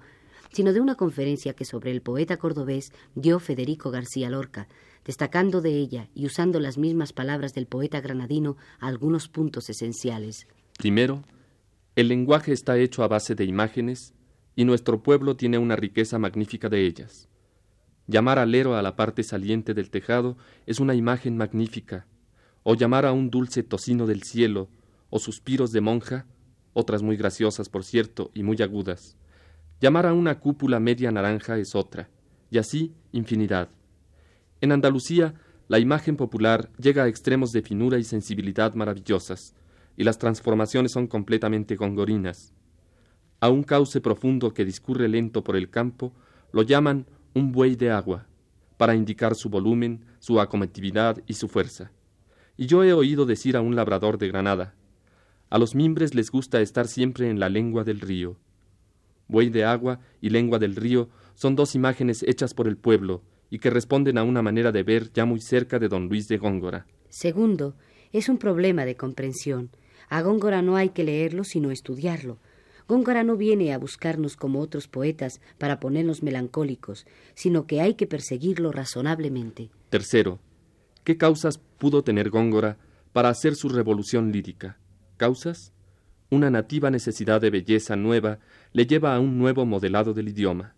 sino 0.53 0.73
de 0.73 0.81
una 0.81 0.97
conferencia 0.97 1.55
que 1.55 1.65
sobre 1.65 1.91
el 1.91 2.03
poeta 2.03 2.37
cordobés 2.37 2.93
dio 3.15 3.39
Federico 3.39 3.91
García 3.91 4.31
Lorca, 4.31 4.69
destacando 5.05 5.61
de 5.61 5.71
ella 5.71 6.09
y 6.15 6.27
usando 6.27 6.61
las 6.61 6.77
mismas 6.77 7.13
palabras 7.13 7.55
del 7.55 7.67
poeta 7.67 8.01
granadino 8.01 8.57
algunos 8.79 9.29
puntos 9.29 9.71
esenciales. 9.71 10.47
Primero, 10.79 11.23
el 11.97 12.09
lenguaje 12.09 12.53
está 12.53 12.79
hecho 12.79 13.03
a 13.03 13.09
base 13.09 13.35
de 13.35 13.45
imágenes 13.45 14.15
y 14.57 14.65
nuestro 14.65 15.03
pueblo 15.03 15.37
tiene 15.37 15.59
una 15.59 15.77
riqueza 15.77 16.19
magnífica 16.19 16.69
de 16.69 16.87
ellas. 16.87 17.30
Llamar 18.11 18.41
alero 18.41 18.75
a 18.75 18.83
la 18.83 18.97
parte 18.97 19.23
saliente 19.23 19.73
del 19.73 19.89
tejado 19.89 20.37
es 20.67 20.81
una 20.81 20.97
imagen 20.97 21.37
magnífica, 21.37 22.09
o 22.65 22.75
llamar 22.75 23.07
a 23.07 23.13
un 23.13 23.31
dulce 23.31 23.63
tocino 23.63 24.09
del 24.09 24.25
cielo, 24.25 24.69
o 25.11 25.21
suspiros 25.21 25.71
de 25.71 25.81
monja, 25.81 26.27
otras 26.73 27.05
muy 27.05 27.17
graciosas, 27.17 27.69
por 27.69 27.85
cierto, 27.85 28.33
y 28.35 28.43
muy 28.43 28.61
agudas. 28.63 29.17
Llamar 29.81 30.07
a 30.07 30.13
una 30.13 30.41
cúpula 30.41 30.81
media 30.81 31.13
naranja 31.13 31.57
es 31.59 31.77
otra, 31.77 32.11
y 32.51 32.59
así 32.59 32.97
infinidad. 33.13 33.69
En 34.61 34.73
Andalucía, 34.73 35.35
la 35.69 35.79
imagen 35.79 36.17
popular 36.17 36.69
llega 36.79 37.05
a 37.05 37.09
extremos 37.09 37.53
de 37.53 37.63
finura 37.63 37.97
y 37.97 38.03
sensibilidad 38.03 38.75
maravillosas, 38.75 39.55
y 39.97 40.03
las 40.03 40.19
transformaciones 40.19 40.91
son 40.91 41.07
completamente 41.07 41.77
gongorinas. 41.77 42.55
A 43.39 43.51
un 43.51 43.63
cauce 43.63 44.01
profundo 44.01 44.53
que 44.53 44.65
discurre 44.65 45.09
lento 45.09 45.45
por 45.45 45.55
el 45.55 45.71
campo 45.71 46.13
lo 46.51 46.63
llaman 46.63 47.07
un 47.35 47.53
buey 47.53 47.77
de 47.77 47.91
agua, 47.91 48.27
para 48.77 48.95
indicar 48.95 49.35
su 49.35 49.49
volumen, 49.49 50.05
su 50.19 50.41
acometividad 50.41 51.23
y 51.27 51.35
su 51.35 51.49
fuerza. 51.49 51.93
Y 52.57 52.67
yo 52.67 52.85
he 52.85 52.93
oído 52.93 53.27
decir 53.27 53.57
a 53.57 53.61
un 53.61 53.77
labrador 53.77 54.19
de 54.19 54.29
Granada, 54.29 54.75
a 55.51 55.59
los 55.59 55.75
mimbres 55.75 56.15
les 56.15 56.31
gusta 56.31 56.61
estar 56.61 56.87
siempre 56.87 57.29
en 57.29 57.41
la 57.41 57.49
lengua 57.49 57.83
del 57.83 58.01
río. 58.01 58.37
Buey 59.27 59.51
de 59.51 59.65
agua 59.65 60.01
y 60.21 60.31
lengua 60.31 60.61
del 60.61 60.77
río 60.77 61.09
son 61.35 61.57
dos 61.57 61.75
imágenes 61.75 62.23
hechas 62.23 62.55
por 62.55 62.69
el 62.69 62.77
pueblo 62.77 63.23
y 63.51 63.59
que 63.59 63.71
responden 63.71 64.17
a 64.17 64.23
una 64.23 64.43
manera 64.43 64.71
de 64.71 64.85
ver 64.85 65.13
ya 65.13 65.25
muy 65.25 65.41
cerca 65.41 65.81
de 65.81 65.89
don 65.89 66.09
Luis 66.09 66.29
de 66.29 66.39
Góngora. 66.39 66.87
Segundo, 67.09 67.75
es 68.13 68.29
un 68.29 68.39
problema 68.39 68.85
de 68.85 68.97
comprensión. 68.97 69.71
A 70.09 70.23
Góngora 70.23 70.63
no 70.63 70.77
hay 70.77 70.91
que 70.91 71.03
leerlo 71.03 71.43
sino 71.43 71.73
estudiarlo. 71.73 72.39
Góngora 72.91 73.23
no 73.23 73.37
viene 73.37 73.73
a 73.73 73.79
buscarnos 73.79 74.35
como 74.35 74.59
otros 74.59 74.89
poetas 74.89 75.41
para 75.59 75.79
ponernos 75.79 76.25
melancólicos, 76.25 77.07
sino 77.35 77.65
que 77.69 77.81
hay 77.81 77.95
que 77.95 78.09
perseguirlo 78.09 78.73
razonablemente. 78.73 79.71
Tercero, 79.91 80.41
¿qué 81.05 81.17
causas 81.17 81.59
pudo 81.59 82.03
tener 82.03 82.31
Góngora 82.31 82.79
para 83.13 83.29
hacer 83.29 83.55
su 83.55 83.69
revolución 83.69 84.33
lírica? 84.33 84.77
causas, 85.17 85.73
una 86.31 86.51
nativa 86.51 86.91
necesidad 86.91 87.41
de 87.41 87.51
belleza 87.51 87.95
nueva 87.95 88.41
le 88.73 88.87
lleva 88.87 89.15
a 89.15 89.21
un 89.21 89.39
nuevo 89.39 89.65
modelado 89.67 90.13
del 90.13 90.31
idioma. 90.31 90.75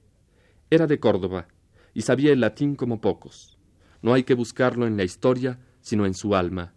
Era 0.69 0.87
de 0.87 1.01
Córdoba 1.01 1.49
y 1.95 2.03
sabía 2.03 2.35
el 2.35 2.41
latín 2.41 2.77
como 2.77 3.01
pocos. 3.01 3.59
No 4.03 4.13
hay 4.13 4.25
que 4.25 4.35
buscarlo 4.35 4.87
en 4.87 4.99
la 4.99 5.05
historia, 5.05 5.61
sino 5.81 6.05
en 6.05 6.13
su 6.13 6.35
alma. 6.37 6.75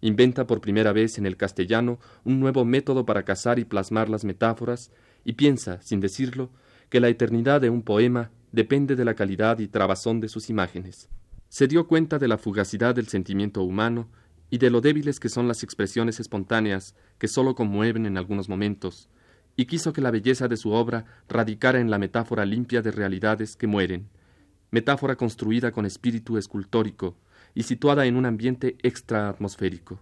Inventa 0.00 0.46
por 0.46 0.60
primera 0.60 0.92
vez 0.92 1.18
en 1.18 1.26
el 1.26 1.36
castellano 1.36 1.98
un 2.24 2.40
nuevo 2.40 2.64
método 2.64 3.04
para 3.04 3.24
cazar 3.24 3.58
y 3.58 3.64
plasmar 3.64 4.08
las 4.08 4.24
metáforas 4.24 4.90
y 5.24 5.34
piensa, 5.34 5.80
sin 5.82 6.00
decirlo, 6.00 6.50
que 6.88 7.00
la 7.00 7.08
eternidad 7.08 7.60
de 7.60 7.70
un 7.70 7.82
poema 7.82 8.30
depende 8.52 8.96
de 8.96 9.04
la 9.04 9.14
calidad 9.14 9.58
y 9.58 9.68
trabazón 9.68 10.20
de 10.20 10.28
sus 10.28 10.48
imágenes. 10.48 11.08
Se 11.48 11.68
dio 11.68 11.86
cuenta 11.86 12.18
de 12.18 12.28
la 12.28 12.38
fugacidad 12.38 12.94
del 12.94 13.08
sentimiento 13.08 13.62
humano 13.62 14.08
y 14.48 14.58
de 14.58 14.70
lo 14.70 14.80
débiles 14.80 15.20
que 15.20 15.28
son 15.28 15.46
las 15.46 15.62
expresiones 15.62 16.18
espontáneas 16.18 16.94
que 17.18 17.28
sólo 17.28 17.54
conmueven 17.54 18.06
en 18.06 18.16
algunos 18.16 18.48
momentos, 18.48 19.08
y 19.56 19.66
quiso 19.66 19.92
que 19.92 20.00
la 20.00 20.10
belleza 20.10 20.48
de 20.48 20.56
su 20.56 20.72
obra 20.72 21.04
radicara 21.28 21.80
en 21.80 21.90
la 21.90 21.98
metáfora 21.98 22.44
limpia 22.46 22.82
de 22.82 22.90
realidades 22.90 23.56
que 23.56 23.66
mueren, 23.66 24.08
metáfora 24.70 25.16
construida 25.16 25.70
con 25.70 25.86
espíritu 25.86 26.38
escultórico 26.38 27.16
y 27.54 27.64
situada 27.64 28.06
en 28.06 28.16
un 28.16 28.26
ambiente 28.26 28.76
extraatmosférico. 28.82 30.00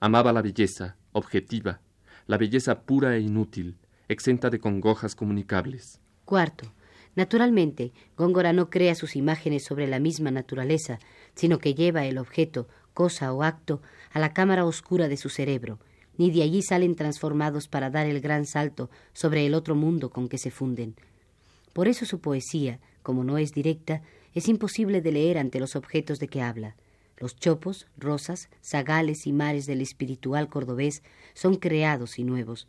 Amaba 0.00 0.32
la 0.32 0.42
belleza, 0.42 0.96
objetiva, 1.12 1.80
la 2.26 2.36
belleza 2.38 2.82
pura 2.82 3.16
e 3.16 3.20
inútil, 3.20 3.76
exenta 4.08 4.50
de 4.50 4.58
congojas 4.58 5.14
comunicables. 5.14 6.00
Cuarto, 6.24 6.72
naturalmente, 7.14 7.92
Góngora 8.16 8.52
no 8.52 8.70
crea 8.70 8.94
sus 8.94 9.16
imágenes 9.16 9.64
sobre 9.64 9.86
la 9.86 9.98
misma 9.98 10.30
naturaleza, 10.30 10.98
sino 11.34 11.58
que 11.58 11.74
lleva 11.74 12.04
el 12.06 12.18
objeto, 12.18 12.68
cosa 12.94 13.32
o 13.32 13.42
acto 13.42 13.80
a 14.12 14.18
la 14.18 14.32
cámara 14.32 14.64
oscura 14.64 15.08
de 15.08 15.16
su 15.16 15.28
cerebro, 15.28 15.78
ni 16.16 16.30
de 16.30 16.42
allí 16.42 16.62
salen 16.62 16.96
transformados 16.96 17.68
para 17.68 17.90
dar 17.90 18.06
el 18.06 18.20
gran 18.20 18.44
salto 18.44 18.90
sobre 19.12 19.46
el 19.46 19.54
otro 19.54 19.74
mundo 19.74 20.10
con 20.10 20.28
que 20.28 20.36
se 20.36 20.50
funden. 20.50 20.96
Por 21.72 21.86
eso 21.88 22.04
su 22.06 22.20
poesía, 22.20 22.80
como 23.02 23.24
no 23.24 23.38
es 23.38 23.52
directa, 23.52 24.02
es 24.34 24.48
imposible 24.48 25.00
de 25.00 25.12
leer 25.12 25.38
ante 25.38 25.60
los 25.60 25.76
objetos 25.76 26.18
de 26.18 26.28
que 26.28 26.42
habla. 26.42 26.76
Los 27.16 27.36
chopos, 27.36 27.86
rosas, 27.96 28.48
zagales 28.62 29.26
y 29.26 29.32
mares 29.32 29.66
del 29.66 29.80
espiritual 29.80 30.48
cordobés 30.48 31.02
son 31.34 31.56
creados 31.56 32.18
y 32.18 32.24
nuevos. 32.24 32.68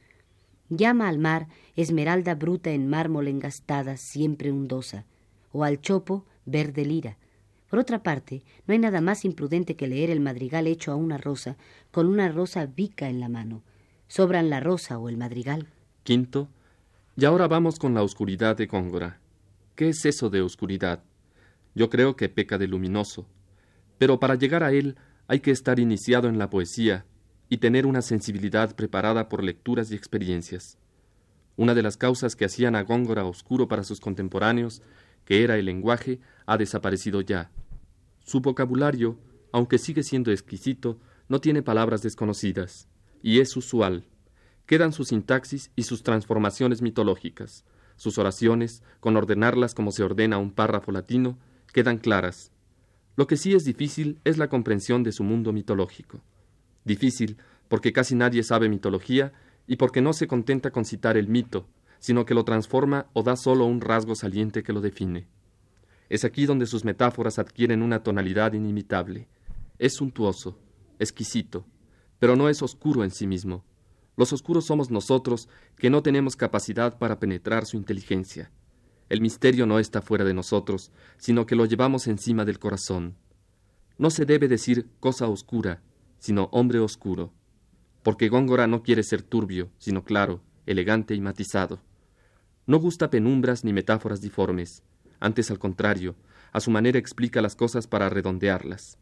Llama 0.70 1.08
al 1.08 1.20
mar 1.20 1.48
esmeralda 1.76 2.36
bruta 2.36 2.72
en 2.72 2.88
mármol 2.88 3.28
engastada, 3.28 3.98
siempre 3.98 4.52
hundosa, 4.52 5.06
o 5.52 5.64
al 5.64 5.82
chopo 5.82 6.26
verde 6.46 6.86
lira, 6.86 7.18
por 7.70 7.78
otra 7.78 8.02
parte, 8.02 8.42
no 8.66 8.74
hay 8.74 8.80
nada 8.80 9.00
más 9.00 9.26
imprudente 9.26 9.76
que 9.76 9.88
leer 9.88 10.10
el 10.10 10.20
madrigal 10.20 10.66
hecho 10.66 10.92
a 10.92 10.96
una 10.96 11.18
rosa 11.18 11.56
con 11.92 12.08
una 12.08 12.30
rosa 12.30 12.66
vica 12.66 13.10
en 13.10 13.20
la 13.20 13.30
mano. 13.30 13.62
Sobran 14.08 14.50
la 14.50 14.60
rosa 14.60 14.98
o 14.98 15.08
el 15.08 15.18
madrigal. 15.18 15.68
Quinto, 16.04 16.50
y 17.16 17.26
ahora 17.26 17.48
vamos 17.48 17.78
con 17.78 17.94
la 17.94 18.02
oscuridad 18.02 18.58
de 18.58 18.66
Góngora. 18.66 19.20
¿Qué 19.76 19.90
es 19.90 20.04
eso 20.06 20.32
de 20.32 20.42
oscuridad? 20.42 21.04
Yo 21.80 21.90
creo 21.90 22.18
que 22.18 22.28
peca 22.28 22.58
de 22.58 22.68
luminoso. 22.68 23.26
Pero 23.98 24.20
para 24.20 24.36
llegar 24.36 24.64
a 24.64 24.74
él 24.74 24.98
hay 25.30 25.40
que 25.40 25.52
estar 25.52 25.80
iniciado 25.80 26.28
en 26.28 26.38
la 26.38 26.50
poesía 26.50 27.06
y 27.48 27.60
tener 27.60 27.86
una 27.86 28.02
sensibilidad 28.02 28.76
preparada 28.76 29.30
por 29.30 29.46
lecturas 29.46 29.90
y 29.90 29.96
experiencias. 29.96 30.78
Una 31.56 31.74
de 31.76 31.82
las 31.82 31.96
causas 31.96 32.36
que 32.36 32.44
hacían 32.44 32.76
a 32.76 32.84
Góngora 32.84 33.24
oscuro 33.24 33.70
para 33.70 33.86
sus 33.86 34.02
contemporáneos, 34.02 34.82
que 35.24 35.42
era 35.46 35.56
el 35.56 35.68
lenguaje, 35.68 36.20
ha 36.46 36.58
desaparecido 36.58 37.22
ya. 37.22 37.50
Su 38.26 38.42
vocabulario, 38.42 39.18
aunque 39.54 39.78
sigue 39.78 40.04
siendo 40.04 40.34
exquisito, 40.34 41.00
no 41.30 41.40
tiene 41.40 41.64
palabras 41.64 42.02
desconocidas, 42.02 42.90
y 43.24 43.40
es 43.40 43.56
usual. 43.56 44.04
Quedan 44.66 44.92
su 44.92 45.06
sintaxis 45.06 45.72
y 45.78 45.84
sus 45.84 46.04
transformaciones 46.04 46.82
mitológicas. 46.82 47.64
Sus 47.96 48.18
oraciones, 48.18 48.84
con 49.00 49.16
ordenarlas 49.16 49.74
como 49.74 49.94
se 49.94 50.04
ordena 50.04 50.40
un 50.40 50.52
párrafo 50.52 50.92
latino, 50.92 51.40
quedan 51.74 51.98
claras. 51.98 52.52
Lo 53.16 53.28
que 53.28 53.38
sí 53.38 53.54
es 53.54 53.66
difícil 53.66 54.20
es 54.24 54.38
la 54.38 54.48
comprensión 54.48 55.04
de 55.04 55.12
su 55.12 55.24
mundo 55.24 55.52
mitológico. 55.52 56.22
Difícil 56.86 57.38
porque 57.68 57.94
casi 57.94 58.16
nadie 58.16 58.44
sabe 58.44 58.68
mitología 58.68 59.32
y 59.68 59.78
porque 59.78 60.02
no 60.02 60.14
se 60.14 60.28
contenta 60.28 60.72
con 60.72 60.84
citar 60.84 61.16
el 61.16 61.28
mito, 61.28 61.68
sino 62.00 62.26
que 62.26 62.34
lo 62.34 62.44
transforma 62.44 63.08
o 63.14 63.24
da 63.24 63.36
solo 63.36 63.66
un 63.66 63.82
rasgo 63.82 64.16
saliente 64.16 64.64
que 64.64 64.74
lo 64.74 64.82
define. 64.82 65.28
Es 66.10 66.26
aquí 66.26 66.46
donde 66.46 66.66
sus 66.66 66.84
metáforas 66.84 67.38
adquieren 67.38 67.84
una 67.84 68.02
tonalidad 68.02 68.54
inimitable. 68.54 69.28
Es 69.78 69.94
suntuoso, 69.94 70.58
exquisito, 70.98 71.66
pero 72.18 72.36
no 72.36 72.50
es 72.50 72.62
oscuro 72.64 73.04
en 73.04 73.12
sí 73.12 73.28
mismo. 73.28 73.64
Los 74.18 74.34
oscuros 74.34 74.66
somos 74.66 74.90
nosotros 74.90 75.48
que 75.78 75.90
no 75.90 76.02
tenemos 76.02 76.36
capacidad 76.36 76.98
para 76.98 77.20
penetrar 77.20 77.66
su 77.66 77.78
inteligencia. 77.78 78.52
El 79.10 79.22
misterio 79.22 79.66
no 79.66 79.80
está 79.80 80.02
fuera 80.02 80.24
de 80.24 80.34
nosotros, 80.34 80.92
sino 81.18 81.46
que 81.46 81.56
lo 81.56 81.66
llevamos 81.66 82.08
encima 82.08 82.46
del 82.46 82.60
corazón. 82.60 83.16
No 83.98 84.12
se 84.12 84.26
debe 84.26 84.48
decir 84.48 84.88
cosa 85.00 85.28
oscura, 85.28 85.82
sino 86.20 86.50
hombre 86.52 86.80
oscuro, 86.80 87.34
porque 88.04 88.30
Góngora 88.30 88.68
no 88.68 88.84
quiere 88.84 89.04
ser 89.04 89.24
turbio, 89.24 89.72
sino 89.78 90.04
claro, 90.04 90.42
elegante 90.66 91.16
y 91.16 91.22
matizado. 91.22 91.82
No 92.68 92.78
gusta 92.78 93.10
penumbras 93.10 93.64
ni 93.64 93.74
metáforas 93.74 94.22
diformes, 94.22 94.84
antes 95.20 95.52
al 95.52 95.60
contrario, 95.60 96.16
a 96.52 96.60
su 96.60 96.72
manera 96.72 97.00
explica 97.00 97.42
las 97.42 97.56
cosas 97.56 97.88
para 97.88 98.10
redondearlas. 98.10 98.98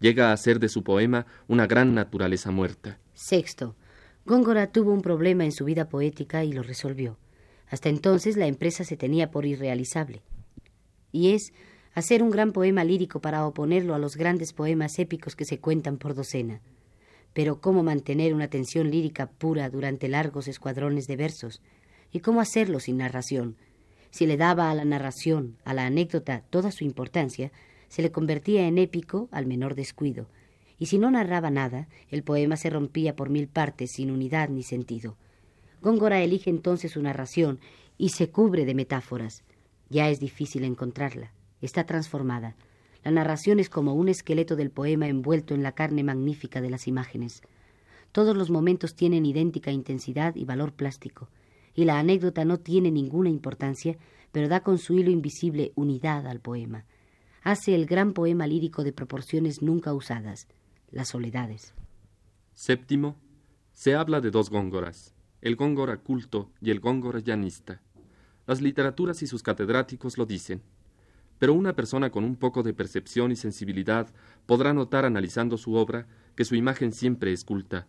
Llega 0.00 0.32
a 0.32 0.36
ser 0.36 0.58
de 0.58 0.68
su 0.68 0.82
poema 0.82 1.26
una 1.46 1.66
gran 1.66 1.94
naturaleza 1.94 2.50
muerta. 2.50 2.98
Sexto. 3.14 3.76
Góngora 4.24 4.72
tuvo 4.72 4.92
un 4.92 5.02
problema 5.02 5.44
en 5.44 5.52
su 5.52 5.64
vida 5.64 5.88
poética 5.88 6.44
y 6.44 6.52
lo 6.52 6.62
resolvió. 6.62 7.18
Hasta 7.70 7.88
entonces 7.88 8.36
la 8.36 8.46
empresa 8.46 8.84
se 8.84 8.96
tenía 8.96 9.30
por 9.30 9.46
irrealizable. 9.46 10.22
Y 11.12 11.32
es 11.32 11.52
hacer 11.94 12.22
un 12.22 12.30
gran 12.30 12.52
poema 12.52 12.84
lírico 12.84 13.20
para 13.20 13.46
oponerlo 13.46 13.94
a 13.94 13.98
los 13.98 14.16
grandes 14.16 14.52
poemas 14.52 14.98
épicos 14.98 15.36
que 15.36 15.44
se 15.44 15.58
cuentan 15.58 15.96
por 15.96 16.14
docena. 16.14 16.60
Pero 17.32 17.60
cómo 17.60 17.82
mantener 17.82 18.34
una 18.34 18.48
tensión 18.48 18.90
lírica 18.90 19.30
pura 19.30 19.70
durante 19.70 20.08
largos 20.08 20.48
escuadrones 20.48 21.06
de 21.06 21.16
versos, 21.16 21.62
y 22.12 22.20
cómo 22.20 22.40
hacerlo 22.40 22.80
sin 22.80 22.96
narración, 22.98 23.56
si 24.10 24.26
le 24.26 24.36
daba 24.36 24.70
a 24.70 24.74
la 24.74 24.84
narración, 24.84 25.56
a 25.64 25.72
la 25.72 25.86
anécdota, 25.86 26.42
toda 26.50 26.72
su 26.72 26.84
importancia, 26.84 27.52
se 27.88 28.02
le 28.02 28.10
convertía 28.10 28.66
en 28.66 28.78
épico 28.78 29.28
al 29.30 29.46
menor 29.46 29.74
descuido, 29.74 30.26
y 30.78 30.86
si 30.86 30.98
no 30.98 31.10
narraba 31.10 31.50
nada, 31.50 31.88
el 32.08 32.22
poema 32.22 32.56
se 32.56 32.70
rompía 32.70 33.14
por 33.14 33.30
mil 33.30 33.46
partes 33.48 33.92
sin 33.92 34.10
unidad 34.10 34.48
ni 34.48 34.62
sentido. 34.62 35.16
Góngora 35.80 36.22
elige 36.22 36.50
entonces 36.50 36.92
su 36.92 37.02
narración 37.02 37.60
y 37.96 38.10
se 38.10 38.30
cubre 38.30 38.64
de 38.64 38.74
metáforas. 38.74 39.42
Ya 39.88 40.08
es 40.08 40.20
difícil 40.20 40.64
encontrarla. 40.64 41.32
Está 41.60 41.84
transformada. 41.84 42.56
La 43.02 43.10
narración 43.10 43.60
es 43.60 43.70
como 43.70 43.94
un 43.94 44.08
esqueleto 44.08 44.56
del 44.56 44.70
poema 44.70 45.08
envuelto 45.08 45.54
en 45.54 45.62
la 45.62 45.72
carne 45.72 46.02
magnífica 46.02 46.60
de 46.60 46.70
las 46.70 46.86
imágenes. 46.86 47.42
Todos 48.12 48.36
los 48.36 48.50
momentos 48.50 48.94
tienen 48.94 49.24
idéntica 49.24 49.70
intensidad 49.70 50.34
y 50.36 50.44
valor 50.44 50.72
plástico, 50.72 51.28
y 51.74 51.84
la 51.84 51.98
anécdota 51.98 52.44
no 52.44 52.58
tiene 52.58 52.90
ninguna 52.90 53.30
importancia, 53.30 53.96
pero 54.32 54.48
da 54.48 54.60
con 54.60 54.78
su 54.78 54.94
hilo 54.94 55.10
invisible 55.10 55.72
unidad 55.76 56.26
al 56.26 56.40
poema. 56.40 56.84
Hace 57.42 57.74
el 57.74 57.86
gran 57.86 58.12
poema 58.12 58.46
lírico 58.46 58.84
de 58.84 58.92
proporciones 58.92 59.62
nunca 59.62 59.94
usadas, 59.94 60.46
las 60.90 61.08
soledades. 61.08 61.74
Séptimo, 62.52 63.16
se 63.72 63.94
habla 63.94 64.20
de 64.20 64.30
dos 64.30 64.50
góngoras, 64.50 65.14
el 65.42 65.56
góngora 65.56 65.98
culto 65.98 66.50
y 66.60 66.70
el 66.70 66.80
góngora 66.80 67.20
llanista. 67.20 67.80
Las 68.46 68.60
literaturas 68.60 69.22
y 69.22 69.26
sus 69.26 69.42
catedráticos 69.42 70.18
lo 70.18 70.26
dicen. 70.26 70.62
Pero 71.38 71.54
una 71.54 71.74
persona 71.74 72.10
con 72.10 72.24
un 72.24 72.36
poco 72.36 72.62
de 72.62 72.74
percepción 72.74 73.32
y 73.32 73.36
sensibilidad 73.36 74.12
podrá 74.46 74.74
notar 74.74 75.04
analizando 75.04 75.56
su 75.56 75.74
obra 75.74 76.06
que 76.36 76.44
su 76.44 76.54
imagen 76.54 76.92
siempre 76.92 77.32
es 77.32 77.44
culta. 77.44 77.86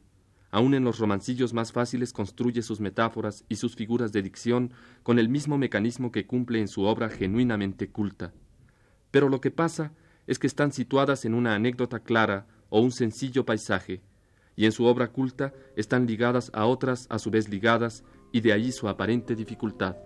Aun 0.52 0.74
en 0.74 0.84
los 0.84 1.00
romancillos 1.00 1.54
más 1.54 1.72
fáciles 1.72 2.14
construye 2.14 2.62
sus 2.62 2.80
metáforas 2.80 3.46
y 3.50 3.56
sus 3.56 3.76
figuras 3.76 4.12
de 4.12 4.22
dicción 4.22 4.72
con 5.04 5.20
el 5.20 5.30
mismo 5.30 5.58
mecanismo 5.58 6.12
que 6.12 6.28
cumple 6.28 6.60
en 6.60 6.68
su 6.68 6.84
obra 6.84 7.10
genuinamente 7.10 7.90
culta. 7.90 8.34
Pero 9.12 9.30
lo 9.30 9.42
que 9.42 9.52
pasa 9.52 9.94
es 10.28 10.40
que 10.40 10.48
están 10.48 10.72
situadas 10.72 11.26
en 11.26 11.34
una 11.34 11.56
anécdota 11.56 12.00
clara 12.00 12.48
o 12.70 12.80
un 12.80 12.92
sencillo 12.92 13.46
paisaje, 13.46 14.02
y 14.56 14.66
en 14.66 14.72
su 14.72 14.86
obra 14.86 15.08
culta 15.08 15.54
están 15.76 16.08
ligadas 16.08 16.52
a 16.54 16.66
otras 16.66 17.08
a 17.10 17.20
su 17.20 17.32
vez 17.32 17.50
ligadas, 17.50 18.04
y 18.32 18.42
de 18.42 18.54
allí 18.54 18.72
su 18.72 18.88
aparente 18.88 19.36
dificultad. 19.36 19.98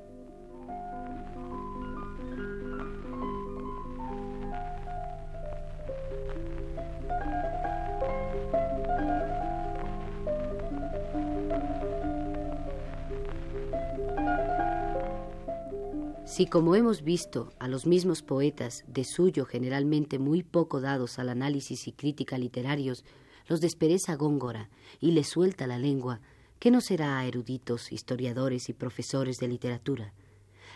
Si 16.35 16.47
como 16.47 16.75
hemos 16.75 17.03
visto 17.03 17.53
a 17.59 17.69
los 17.69 17.85
mismos 17.85 18.21
poetas, 18.21 18.83
de 18.87 19.05
suyo 19.05 19.45
generalmente 19.45 20.19
muy 20.19 20.43
poco 20.43 20.81
dados 20.81 21.17
al 21.17 21.29
análisis 21.29 21.87
y 21.87 21.93
crítica 21.93 22.37
literarios, 22.37 23.05
los 23.47 23.61
despereza 23.61 24.15
Góngora 24.15 24.69
y 24.99 25.11
les 25.11 25.27
suelta 25.27 25.67
la 25.67 25.77
lengua, 25.77 26.21
¿qué 26.59 26.71
no 26.71 26.81
será 26.81 27.19
a 27.19 27.25
eruditos, 27.25 27.91
historiadores 27.91 28.69
y 28.69 28.73
profesores 28.73 29.37
de 29.37 29.47
literatura? 29.47 30.13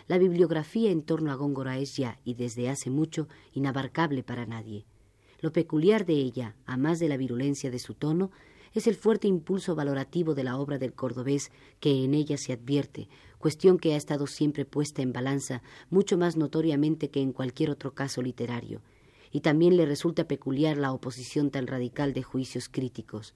La 0.06 0.18
bibliografía 0.18 0.90
en 0.90 1.02
torno 1.02 1.30
a 1.30 1.34
Góngora 1.34 1.78
es 1.78 1.96
ya, 1.96 2.18
y 2.24 2.34
desde 2.34 2.68
hace 2.68 2.90
mucho, 2.90 3.28
inabarcable 3.52 4.22
para 4.22 4.46
nadie. 4.46 4.84
Lo 5.40 5.52
peculiar 5.52 6.04
de 6.04 6.14
ella, 6.14 6.56
a 6.66 6.76
más 6.76 6.98
de 6.98 7.08
la 7.08 7.16
virulencia 7.16 7.70
de 7.70 7.78
su 7.78 7.94
tono, 7.94 8.30
es 8.72 8.86
el 8.86 8.94
fuerte 8.94 9.26
impulso 9.26 9.74
valorativo 9.74 10.34
de 10.34 10.44
la 10.44 10.58
obra 10.58 10.78
del 10.78 10.94
cordobés 10.94 11.50
que 11.80 12.04
en 12.04 12.14
ella 12.14 12.36
se 12.36 12.52
advierte, 12.52 13.08
cuestión 13.38 13.78
que 13.78 13.94
ha 13.94 13.96
estado 13.96 14.26
siempre 14.26 14.64
puesta 14.64 15.02
en 15.02 15.12
balanza 15.12 15.62
mucho 15.88 16.16
más 16.18 16.36
notoriamente 16.36 17.10
que 17.10 17.20
en 17.20 17.32
cualquier 17.32 17.70
otro 17.70 17.94
caso 17.94 18.22
literario, 18.22 18.80
y 19.30 19.40
también 19.40 19.76
le 19.76 19.86
resulta 19.86 20.28
peculiar 20.28 20.76
la 20.76 20.92
oposición 20.92 21.50
tan 21.50 21.66
radical 21.66 22.12
de 22.12 22.22
juicios 22.22 22.68
críticos. 22.68 23.34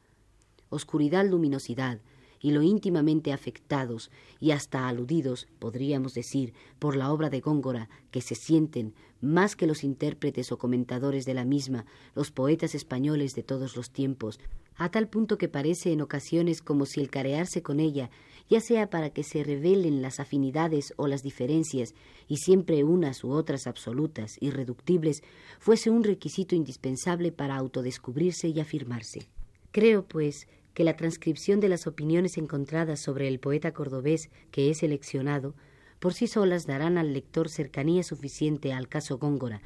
Oscuridad, 0.68 1.26
luminosidad, 1.26 2.00
y 2.44 2.50
lo 2.50 2.60
íntimamente 2.60 3.32
afectados 3.32 4.10
y 4.38 4.50
hasta 4.50 4.86
aludidos, 4.86 5.48
podríamos 5.58 6.12
decir, 6.12 6.52
por 6.78 6.94
la 6.94 7.10
obra 7.10 7.30
de 7.30 7.40
Góngora, 7.40 7.88
que 8.10 8.20
se 8.20 8.34
sienten, 8.34 8.92
más 9.22 9.56
que 9.56 9.66
los 9.66 9.82
intérpretes 9.82 10.52
o 10.52 10.58
comentadores 10.58 11.24
de 11.24 11.32
la 11.32 11.46
misma, 11.46 11.86
los 12.14 12.30
poetas 12.30 12.74
españoles 12.74 13.34
de 13.34 13.44
todos 13.44 13.76
los 13.76 13.90
tiempos, 13.90 14.40
a 14.76 14.90
tal 14.90 15.08
punto 15.08 15.38
que 15.38 15.48
parece 15.48 15.92
en 15.92 16.02
ocasiones 16.02 16.60
como 16.60 16.84
si 16.84 17.00
el 17.00 17.08
carearse 17.08 17.62
con 17.62 17.80
ella, 17.80 18.10
ya 18.48 18.60
sea 18.60 18.90
para 18.90 19.10
que 19.10 19.22
se 19.22 19.42
revelen 19.42 20.02
las 20.02 20.20
afinidades 20.20 20.92
o 20.96 21.06
las 21.06 21.22
diferencias, 21.22 21.94
y 22.28 22.38
siempre 22.38 22.84
unas 22.84 23.24
u 23.24 23.30
otras 23.30 23.66
absolutas, 23.66 24.36
irreductibles, 24.40 25.22
fuese 25.58 25.90
un 25.90 26.04
requisito 26.04 26.54
indispensable 26.54 27.32
para 27.32 27.56
autodescubrirse 27.56 28.48
y 28.48 28.60
afirmarse. 28.60 29.28
Creo, 29.72 30.06
pues, 30.06 30.46
que 30.74 30.84
la 30.84 30.96
transcripción 30.96 31.60
de 31.60 31.68
las 31.68 31.86
opiniones 31.86 32.36
encontradas 32.36 33.00
sobre 33.00 33.28
el 33.28 33.38
poeta 33.38 33.72
cordobés 33.72 34.28
que 34.50 34.70
he 34.70 34.74
seleccionado 34.74 35.54
por 36.00 36.12
sí 36.12 36.26
solas 36.26 36.66
darán 36.66 36.98
al 36.98 37.14
lector 37.14 37.48
cercanía 37.48 38.02
suficiente 38.02 38.72
al 38.72 38.88
caso 38.88 39.18
Góngora, 39.18 39.62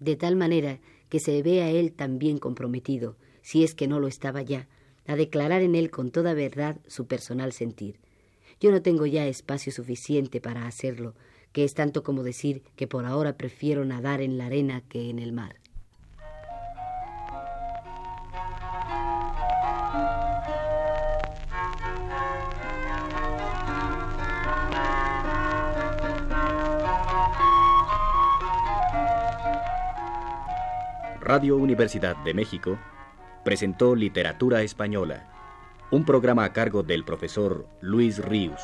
de 0.00 0.16
tal 0.16 0.36
manera 0.36 0.80
que 1.08 1.20
se 1.20 1.42
vea 1.42 1.70
él 1.70 1.92
también 1.92 2.38
comprometido, 2.38 3.16
si 3.40 3.64
es 3.64 3.74
que 3.74 3.88
no 3.88 3.98
lo 4.00 4.08
estaba 4.08 4.42
ya, 4.42 4.68
a 5.06 5.16
declarar 5.16 5.62
en 5.62 5.74
él 5.74 5.90
con 5.90 6.10
toda 6.10 6.34
verdad 6.34 6.78
su 6.86 7.06
personal 7.06 7.52
sentir. 7.52 7.98
Yo 8.60 8.72
no 8.72 8.82
tengo 8.82 9.06
ya 9.06 9.26
espacio 9.26 9.72
suficiente 9.72 10.40
para 10.40 10.66
hacerlo, 10.66 11.14
que 11.52 11.64
es 11.64 11.74
tanto 11.74 12.02
como 12.02 12.22
decir 12.22 12.62
que 12.76 12.88
por 12.88 13.06
ahora 13.06 13.36
prefiero 13.36 13.84
nadar 13.84 14.20
en 14.20 14.36
la 14.36 14.46
arena 14.46 14.82
que 14.88 15.10
en 15.10 15.18
el 15.18 15.32
mar. 15.32 15.56
Radio 31.20 31.58
Universidad 31.58 32.16
de 32.24 32.32
México 32.32 32.78
presentó 33.44 33.94
Literatura 33.94 34.62
Española, 34.62 35.37
un 35.90 36.04
programa 36.04 36.44
a 36.44 36.52
cargo 36.52 36.82
del 36.82 37.02
profesor 37.04 37.66
Luis 37.80 38.18
Ríos. 38.22 38.60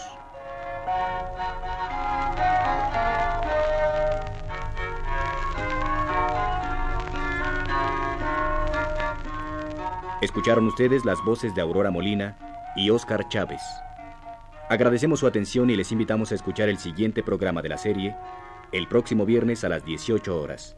Escucharon 10.20 10.66
ustedes 10.66 11.04
las 11.04 11.22
voces 11.24 11.54
de 11.54 11.62
Aurora 11.62 11.90
Molina 11.90 12.36
y 12.76 12.90
Óscar 12.90 13.28
Chávez. 13.28 13.60
Agradecemos 14.68 15.20
su 15.20 15.26
atención 15.26 15.70
y 15.70 15.76
les 15.76 15.92
invitamos 15.92 16.32
a 16.32 16.34
escuchar 16.34 16.68
el 16.68 16.78
siguiente 16.78 17.22
programa 17.22 17.62
de 17.62 17.68
la 17.70 17.78
serie 17.78 18.16
el 18.72 18.88
próximo 18.88 19.24
viernes 19.24 19.64
a 19.64 19.68
las 19.68 19.84
18 19.84 20.40
horas. 20.40 20.74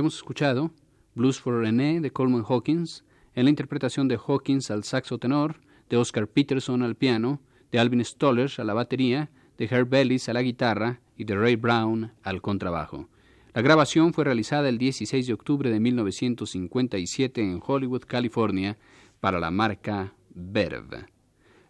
Hemos 0.00 0.16
escuchado 0.16 0.70
Blues 1.14 1.38
for 1.38 1.60
René 1.60 2.00
de 2.00 2.10
Coleman 2.10 2.42
Hawkins, 2.48 3.04
en 3.34 3.44
la 3.44 3.50
interpretación 3.50 4.08
de 4.08 4.16
Hawkins 4.16 4.70
al 4.70 4.82
saxo 4.82 5.18
tenor, 5.18 5.56
de 5.90 5.98
Oscar 5.98 6.26
Peterson 6.26 6.82
al 6.82 6.96
piano, 6.96 7.42
de 7.70 7.80
Alvin 7.80 8.02
Stoller 8.02 8.50
a 8.56 8.64
la 8.64 8.72
batería, 8.72 9.28
de 9.58 9.66
Herb 9.66 9.92
Ellis 9.92 10.30
a 10.30 10.32
la 10.32 10.40
guitarra 10.40 11.02
y 11.18 11.24
de 11.24 11.36
Ray 11.36 11.56
Brown 11.56 12.12
al 12.22 12.40
contrabajo. 12.40 13.10
La 13.52 13.60
grabación 13.60 14.14
fue 14.14 14.24
realizada 14.24 14.70
el 14.70 14.78
16 14.78 15.26
de 15.26 15.34
octubre 15.34 15.68
de 15.68 15.80
1957 15.80 17.42
en 17.42 17.60
Hollywood, 17.62 18.04
California, 18.06 18.78
para 19.20 19.38
la 19.38 19.50
marca 19.50 20.14
Verve. 20.30 21.08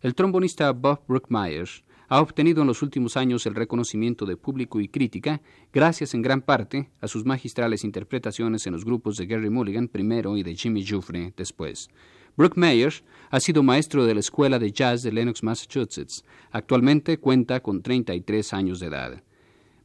El 0.03 0.15
trombonista 0.15 0.71
Bob 0.71 1.01
Brookmeyer 1.09 1.69
ha 2.11 2.21
obtenido 2.21 2.61
en 2.61 2.67
los 2.67 2.83
últimos 2.83 3.17
años 3.17 3.47
el 3.47 3.55
reconocimiento 3.55 4.27
de 4.27 4.37
público 4.37 4.81
y 4.81 4.89
crítica 4.89 5.41
gracias 5.73 6.13
en 6.13 6.23
gran 6.23 6.43
parte 6.43 6.91
a 7.01 7.07
sus 7.07 7.25
magistrales 7.25 7.85
interpretaciones 7.85 8.67
en 8.67 8.73
los 8.73 8.85
grupos 8.85 9.17
de 9.17 9.27
Gary 9.27 9.49
Mulligan 9.49 9.87
primero 9.87 10.37
y 10.37 10.43
de 10.43 10.57
Jimmy 10.57 10.85
Jufre 10.85 11.33
después. 11.37 11.89
Brooke 12.37 12.59
Myers 12.59 13.05
ha 13.31 13.39
sido 13.39 13.63
maestro 13.63 14.07
de 14.07 14.15
la 14.15 14.21
Escuela 14.21 14.59
de 14.59 14.73
Jazz 14.73 15.05
de 15.05 15.13
Lenox, 15.13 15.45
Massachusetts. 15.45 16.25
Actualmente 16.51 17.19
cuenta 17.19 17.61
con 17.61 17.81
33 17.81 18.55
años 18.55 18.81
de 18.81 18.89
edad. 18.89 19.23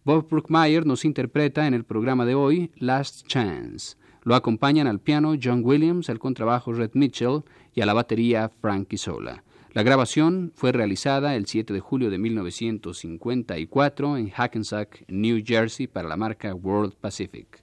Bob 0.03 0.27
Brookmeyer 0.27 0.83
nos 0.85 1.05
interpreta 1.05 1.67
en 1.67 1.75
el 1.75 1.83
programa 1.83 2.25
de 2.25 2.33
hoy 2.33 2.71
Last 2.77 3.27
Chance. 3.27 3.97
Lo 4.23 4.33
acompañan 4.33 4.87
al 4.87 4.99
piano 4.99 5.35
John 5.41 5.61
Williams, 5.63 6.09
al 6.09 6.17
contrabajo 6.17 6.73
Red 6.73 6.91
Mitchell 6.93 7.43
y 7.75 7.81
a 7.81 7.85
la 7.85 7.93
batería 7.93 8.49
Frank 8.49 8.91
Isola. 8.93 9.43
La 9.75 9.83
grabación 9.83 10.53
fue 10.55 10.71
realizada 10.71 11.35
el 11.35 11.47
7 11.47 11.73
de 11.73 11.81
julio 11.81 12.09
de 12.09 12.17
1954 12.17 14.15
en 14.15 14.29
Hackensack, 14.29 15.03
New 15.09 15.43
Jersey, 15.45 15.87
para 15.87 16.07
la 16.07 16.15
marca 16.15 16.55
World 16.55 16.93
Pacific. 16.95 17.61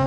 you. 0.01 0.06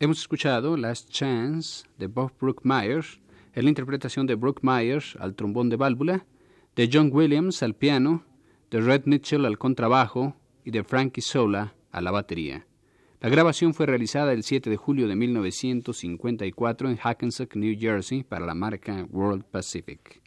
Hemos 0.00 0.20
escuchado 0.20 0.76
Last 0.76 1.10
Chance 1.10 1.88
de 1.98 2.06
Bob 2.06 2.30
Brooke 2.40 2.62
Myers, 2.62 3.18
en 3.52 3.64
la 3.64 3.70
interpretación 3.70 4.28
de 4.28 4.36
Brooke 4.36 4.60
Myers 4.62 5.16
al 5.18 5.34
trombón 5.34 5.70
de 5.70 5.76
válvula, 5.76 6.24
de 6.76 6.88
John 6.92 7.10
Williams 7.12 7.64
al 7.64 7.74
piano, 7.74 8.24
de 8.70 8.80
Red 8.80 9.06
Mitchell 9.06 9.44
al 9.44 9.58
contrabajo 9.58 10.36
y 10.64 10.70
de 10.70 10.84
Frankie 10.84 11.20
Sola 11.20 11.74
a 11.90 12.00
la 12.00 12.12
batería. 12.12 12.64
La 13.20 13.28
grabación 13.28 13.74
fue 13.74 13.86
realizada 13.86 14.32
el 14.32 14.44
7 14.44 14.70
de 14.70 14.76
julio 14.76 15.08
de 15.08 15.16
1954 15.16 16.90
en 16.90 16.96
Hackensack, 16.96 17.56
New 17.56 17.76
Jersey, 17.76 18.22
para 18.22 18.46
la 18.46 18.54
marca 18.54 19.04
World 19.10 19.46
Pacific. 19.46 20.22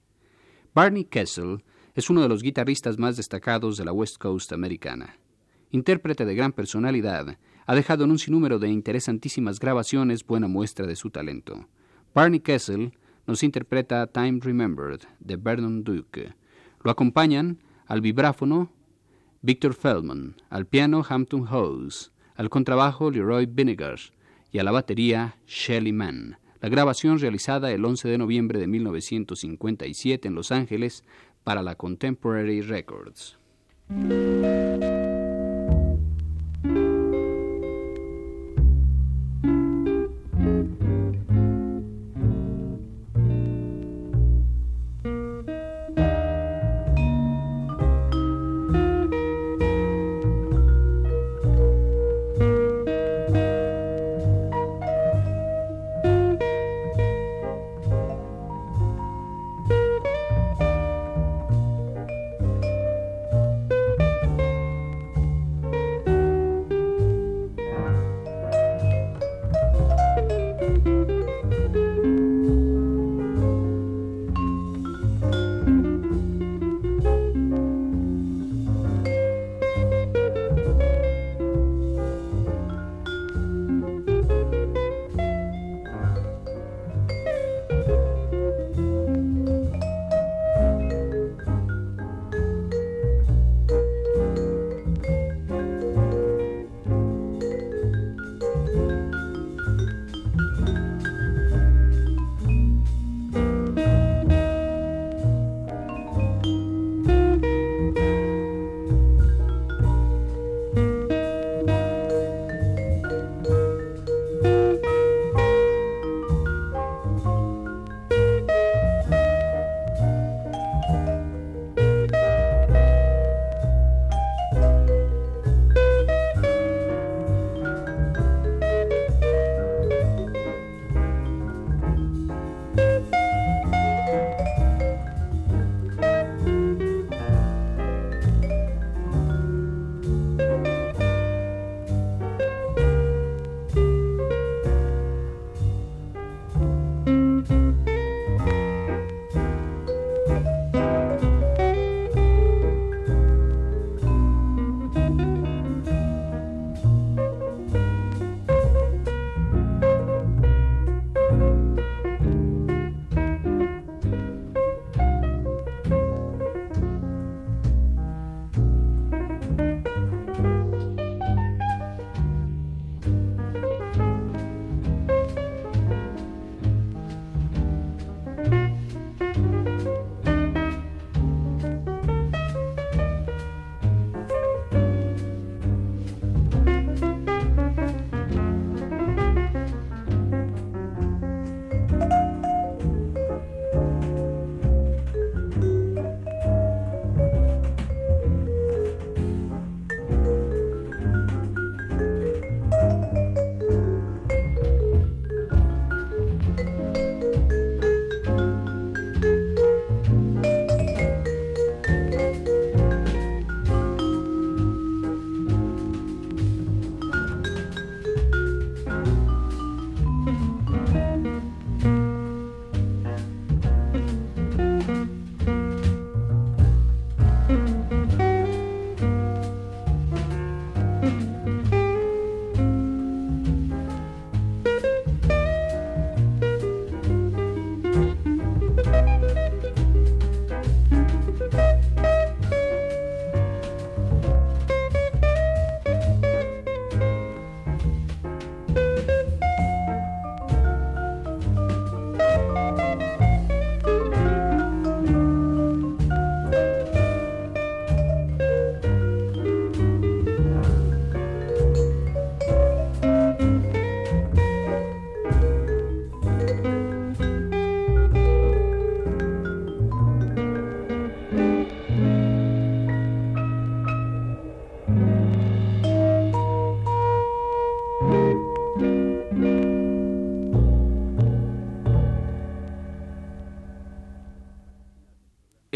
Barney 0.75 1.05
Kessel 1.05 1.63
es 1.95 2.09
uno 2.09 2.21
de 2.21 2.27
los 2.27 2.43
guitarristas 2.43 2.99
más 2.99 3.15
destacados 3.15 3.77
de 3.77 3.85
la 3.85 3.93
West 3.93 4.17
Coast 4.17 4.51
americana. 4.51 5.15
Intérprete 5.69 6.25
de 6.25 6.35
gran 6.35 6.51
personalidad, 6.51 7.37
ha 7.65 7.75
dejado 7.75 8.03
en 8.03 8.11
un 8.11 8.19
sinnúmero 8.19 8.59
de 8.59 8.69
interesantísimas 8.69 9.59
grabaciones 9.59 10.25
buena 10.25 10.47
muestra 10.47 10.87
de 10.87 10.95
su 10.95 11.09
talento. 11.09 11.67
Barney 12.13 12.39
Kessel 12.39 12.91
nos 13.27 13.43
interpreta 13.43 14.07
Time 14.07 14.39
Remembered 14.41 15.01
de 15.19 15.37
Vernon 15.37 15.83
Duke. 15.83 16.33
Lo 16.83 16.91
acompañan 16.91 17.59
al 17.85 18.01
vibráfono 18.01 18.71
Victor 19.41 19.73
Feldman, 19.73 20.35
al 20.49 20.67
piano 20.67 21.03
Hampton 21.07 21.47
Hose, 21.47 22.11
al 22.35 22.49
contrabajo 22.49 23.09
Leroy 23.09 23.45
Vinegar 23.45 23.99
y 24.51 24.59
a 24.59 24.63
la 24.63 24.71
batería 24.71 25.35
Shelly 25.47 25.93
Mann. 25.93 26.37
La 26.59 26.69
grabación 26.69 27.17
realizada 27.17 27.71
el 27.71 27.83
11 27.83 28.07
de 28.07 28.17
noviembre 28.19 28.59
de 28.59 28.67
1957 28.67 30.27
en 30.27 30.35
Los 30.35 30.51
Ángeles 30.51 31.03
para 31.43 31.63
la 31.63 31.75
Contemporary 31.75 32.61
Records. 32.61 33.37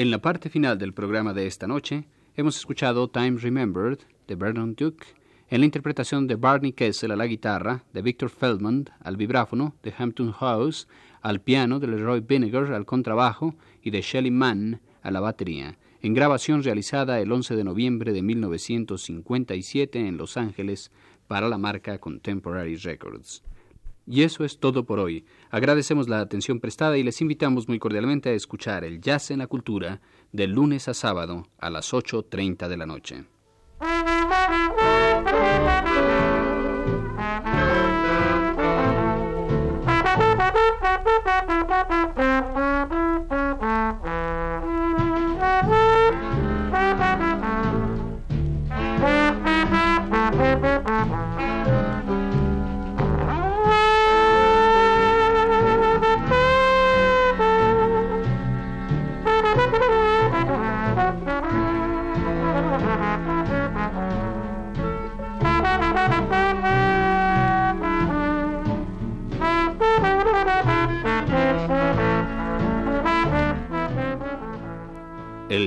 En 0.05 0.11
la 0.11 0.21
parte 0.21 0.51
final 0.51 0.77
del 0.77 0.93
programa 0.93 1.33
de 1.33 1.47
esta 1.47 1.65
noche, 1.65 2.05
hemos 2.35 2.57
escuchado 2.57 3.09
Time 3.09 3.39
Remembered 3.39 3.97
de 4.27 4.35
Vernon 4.35 4.75
Duke, 4.75 5.03
en 5.49 5.61
la 5.61 5.65
interpretación 5.65 6.27
de 6.27 6.35
Barney 6.35 6.73
Kessel 6.73 7.09
a 7.09 7.15
la 7.15 7.25
guitarra, 7.25 7.85
de 7.91 8.03
Victor 8.03 8.29
Feldman 8.29 8.85
al 8.99 9.17
vibráfono, 9.17 9.73
de 9.81 9.91
Hampton 9.97 10.31
House 10.33 10.87
al 11.23 11.41
piano, 11.41 11.79
de 11.79 11.87
Leroy 11.87 12.19
Vinegar 12.19 12.71
al 12.71 12.85
contrabajo 12.85 13.55
y 13.81 13.89
de 13.89 14.01
Shelley 14.01 14.29
Mann 14.29 14.79
a 15.01 15.09
la 15.09 15.21
batería, 15.21 15.79
en 16.03 16.13
grabación 16.13 16.61
realizada 16.61 17.19
el 17.19 17.31
11 17.31 17.55
de 17.55 17.63
noviembre 17.63 18.13
de 18.13 18.21
1957 18.21 20.07
en 20.07 20.17
Los 20.17 20.37
Ángeles 20.37 20.91
para 21.27 21.49
la 21.49 21.57
marca 21.57 21.97
Contemporary 21.97 22.75
Records. 22.75 23.41
Y 24.07 24.21
eso 24.23 24.45
es 24.45 24.59
todo 24.59 24.85
por 24.85 24.99
hoy. 24.99 25.25
Agradecemos 25.49 26.07
la 26.07 26.19
atención 26.19 26.59
prestada 26.59 26.97
y 26.97 27.03
les 27.03 27.21
invitamos 27.21 27.67
muy 27.67 27.79
cordialmente 27.79 28.29
a 28.29 28.33
escuchar 28.33 28.83
el 28.83 29.01
Jazz 29.01 29.31
en 29.31 29.39
la 29.39 29.47
Cultura 29.47 30.01
de 30.31 30.47
lunes 30.47 30.87
a 30.87 30.93
sábado 30.93 31.47
a 31.57 31.69
las 31.69 31.91
8.30 31.93 32.67
de 32.67 32.77
la 32.77 32.85
noche. 32.85 33.34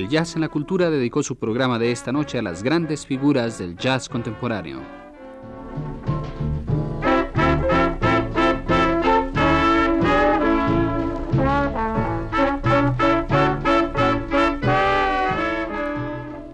Jazz 0.09 0.33
en 0.33 0.41
la 0.41 0.49
Cultura 0.49 0.89
dedicó 0.89 1.21
su 1.21 1.35
programa 1.37 1.77
de 1.77 1.91
esta 1.91 2.11
noche 2.11 2.39
a 2.39 2.41
las 2.41 2.63
grandes 2.63 3.05
figuras 3.05 3.59
del 3.59 3.77
jazz 3.77 4.09
contemporáneo. 4.09 4.81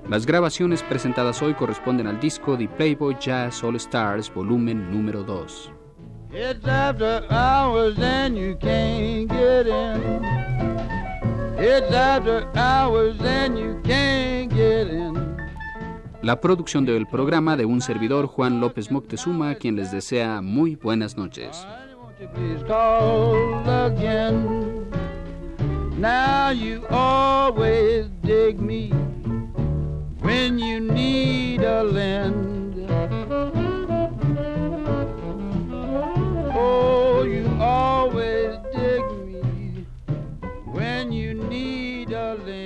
Las 0.09 0.25
grabaciones 0.25 0.83
presentadas 0.83 1.41
hoy 1.41 1.53
corresponden 1.53 2.07
al 2.07 2.19
disco 2.19 2.57
The 2.57 2.67
Playboy 2.67 3.15
Jazz 3.21 3.63
All 3.63 3.77
Stars, 3.77 4.33
volumen 4.33 4.91
número 4.91 5.23
2. 5.23 5.71
La 16.21 16.41
producción 16.41 16.85
del 16.85 17.07
programa 17.07 17.55
de 17.55 17.65
un 17.65 17.81
servidor 17.81 18.27
Juan 18.27 18.59
López 18.59 18.91
Moctezuma, 18.91 19.55
quien 19.55 19.75
les 19.75 19.91
desea 19.91 20.41
muy 20.41 20.75
buenas 20.75 21.17
noches. 21.17 21.65
Now 25.97 26.49
you 26.49 26.85
always 26.89 28.07
dig 28.21 28.59
me 28.59 28.91
when 30.21 30.59
you 30.59 30.81
need 30.81 31.63
a 31.63 31.83
lend. 31.83 32.85
Oh, 36.53 37.23
you 37.23 37.47
always 37.61 38.57
you 41.11 41.33
need 41.33 42.11
a 42.11 42.35
lend. 42.35 42.64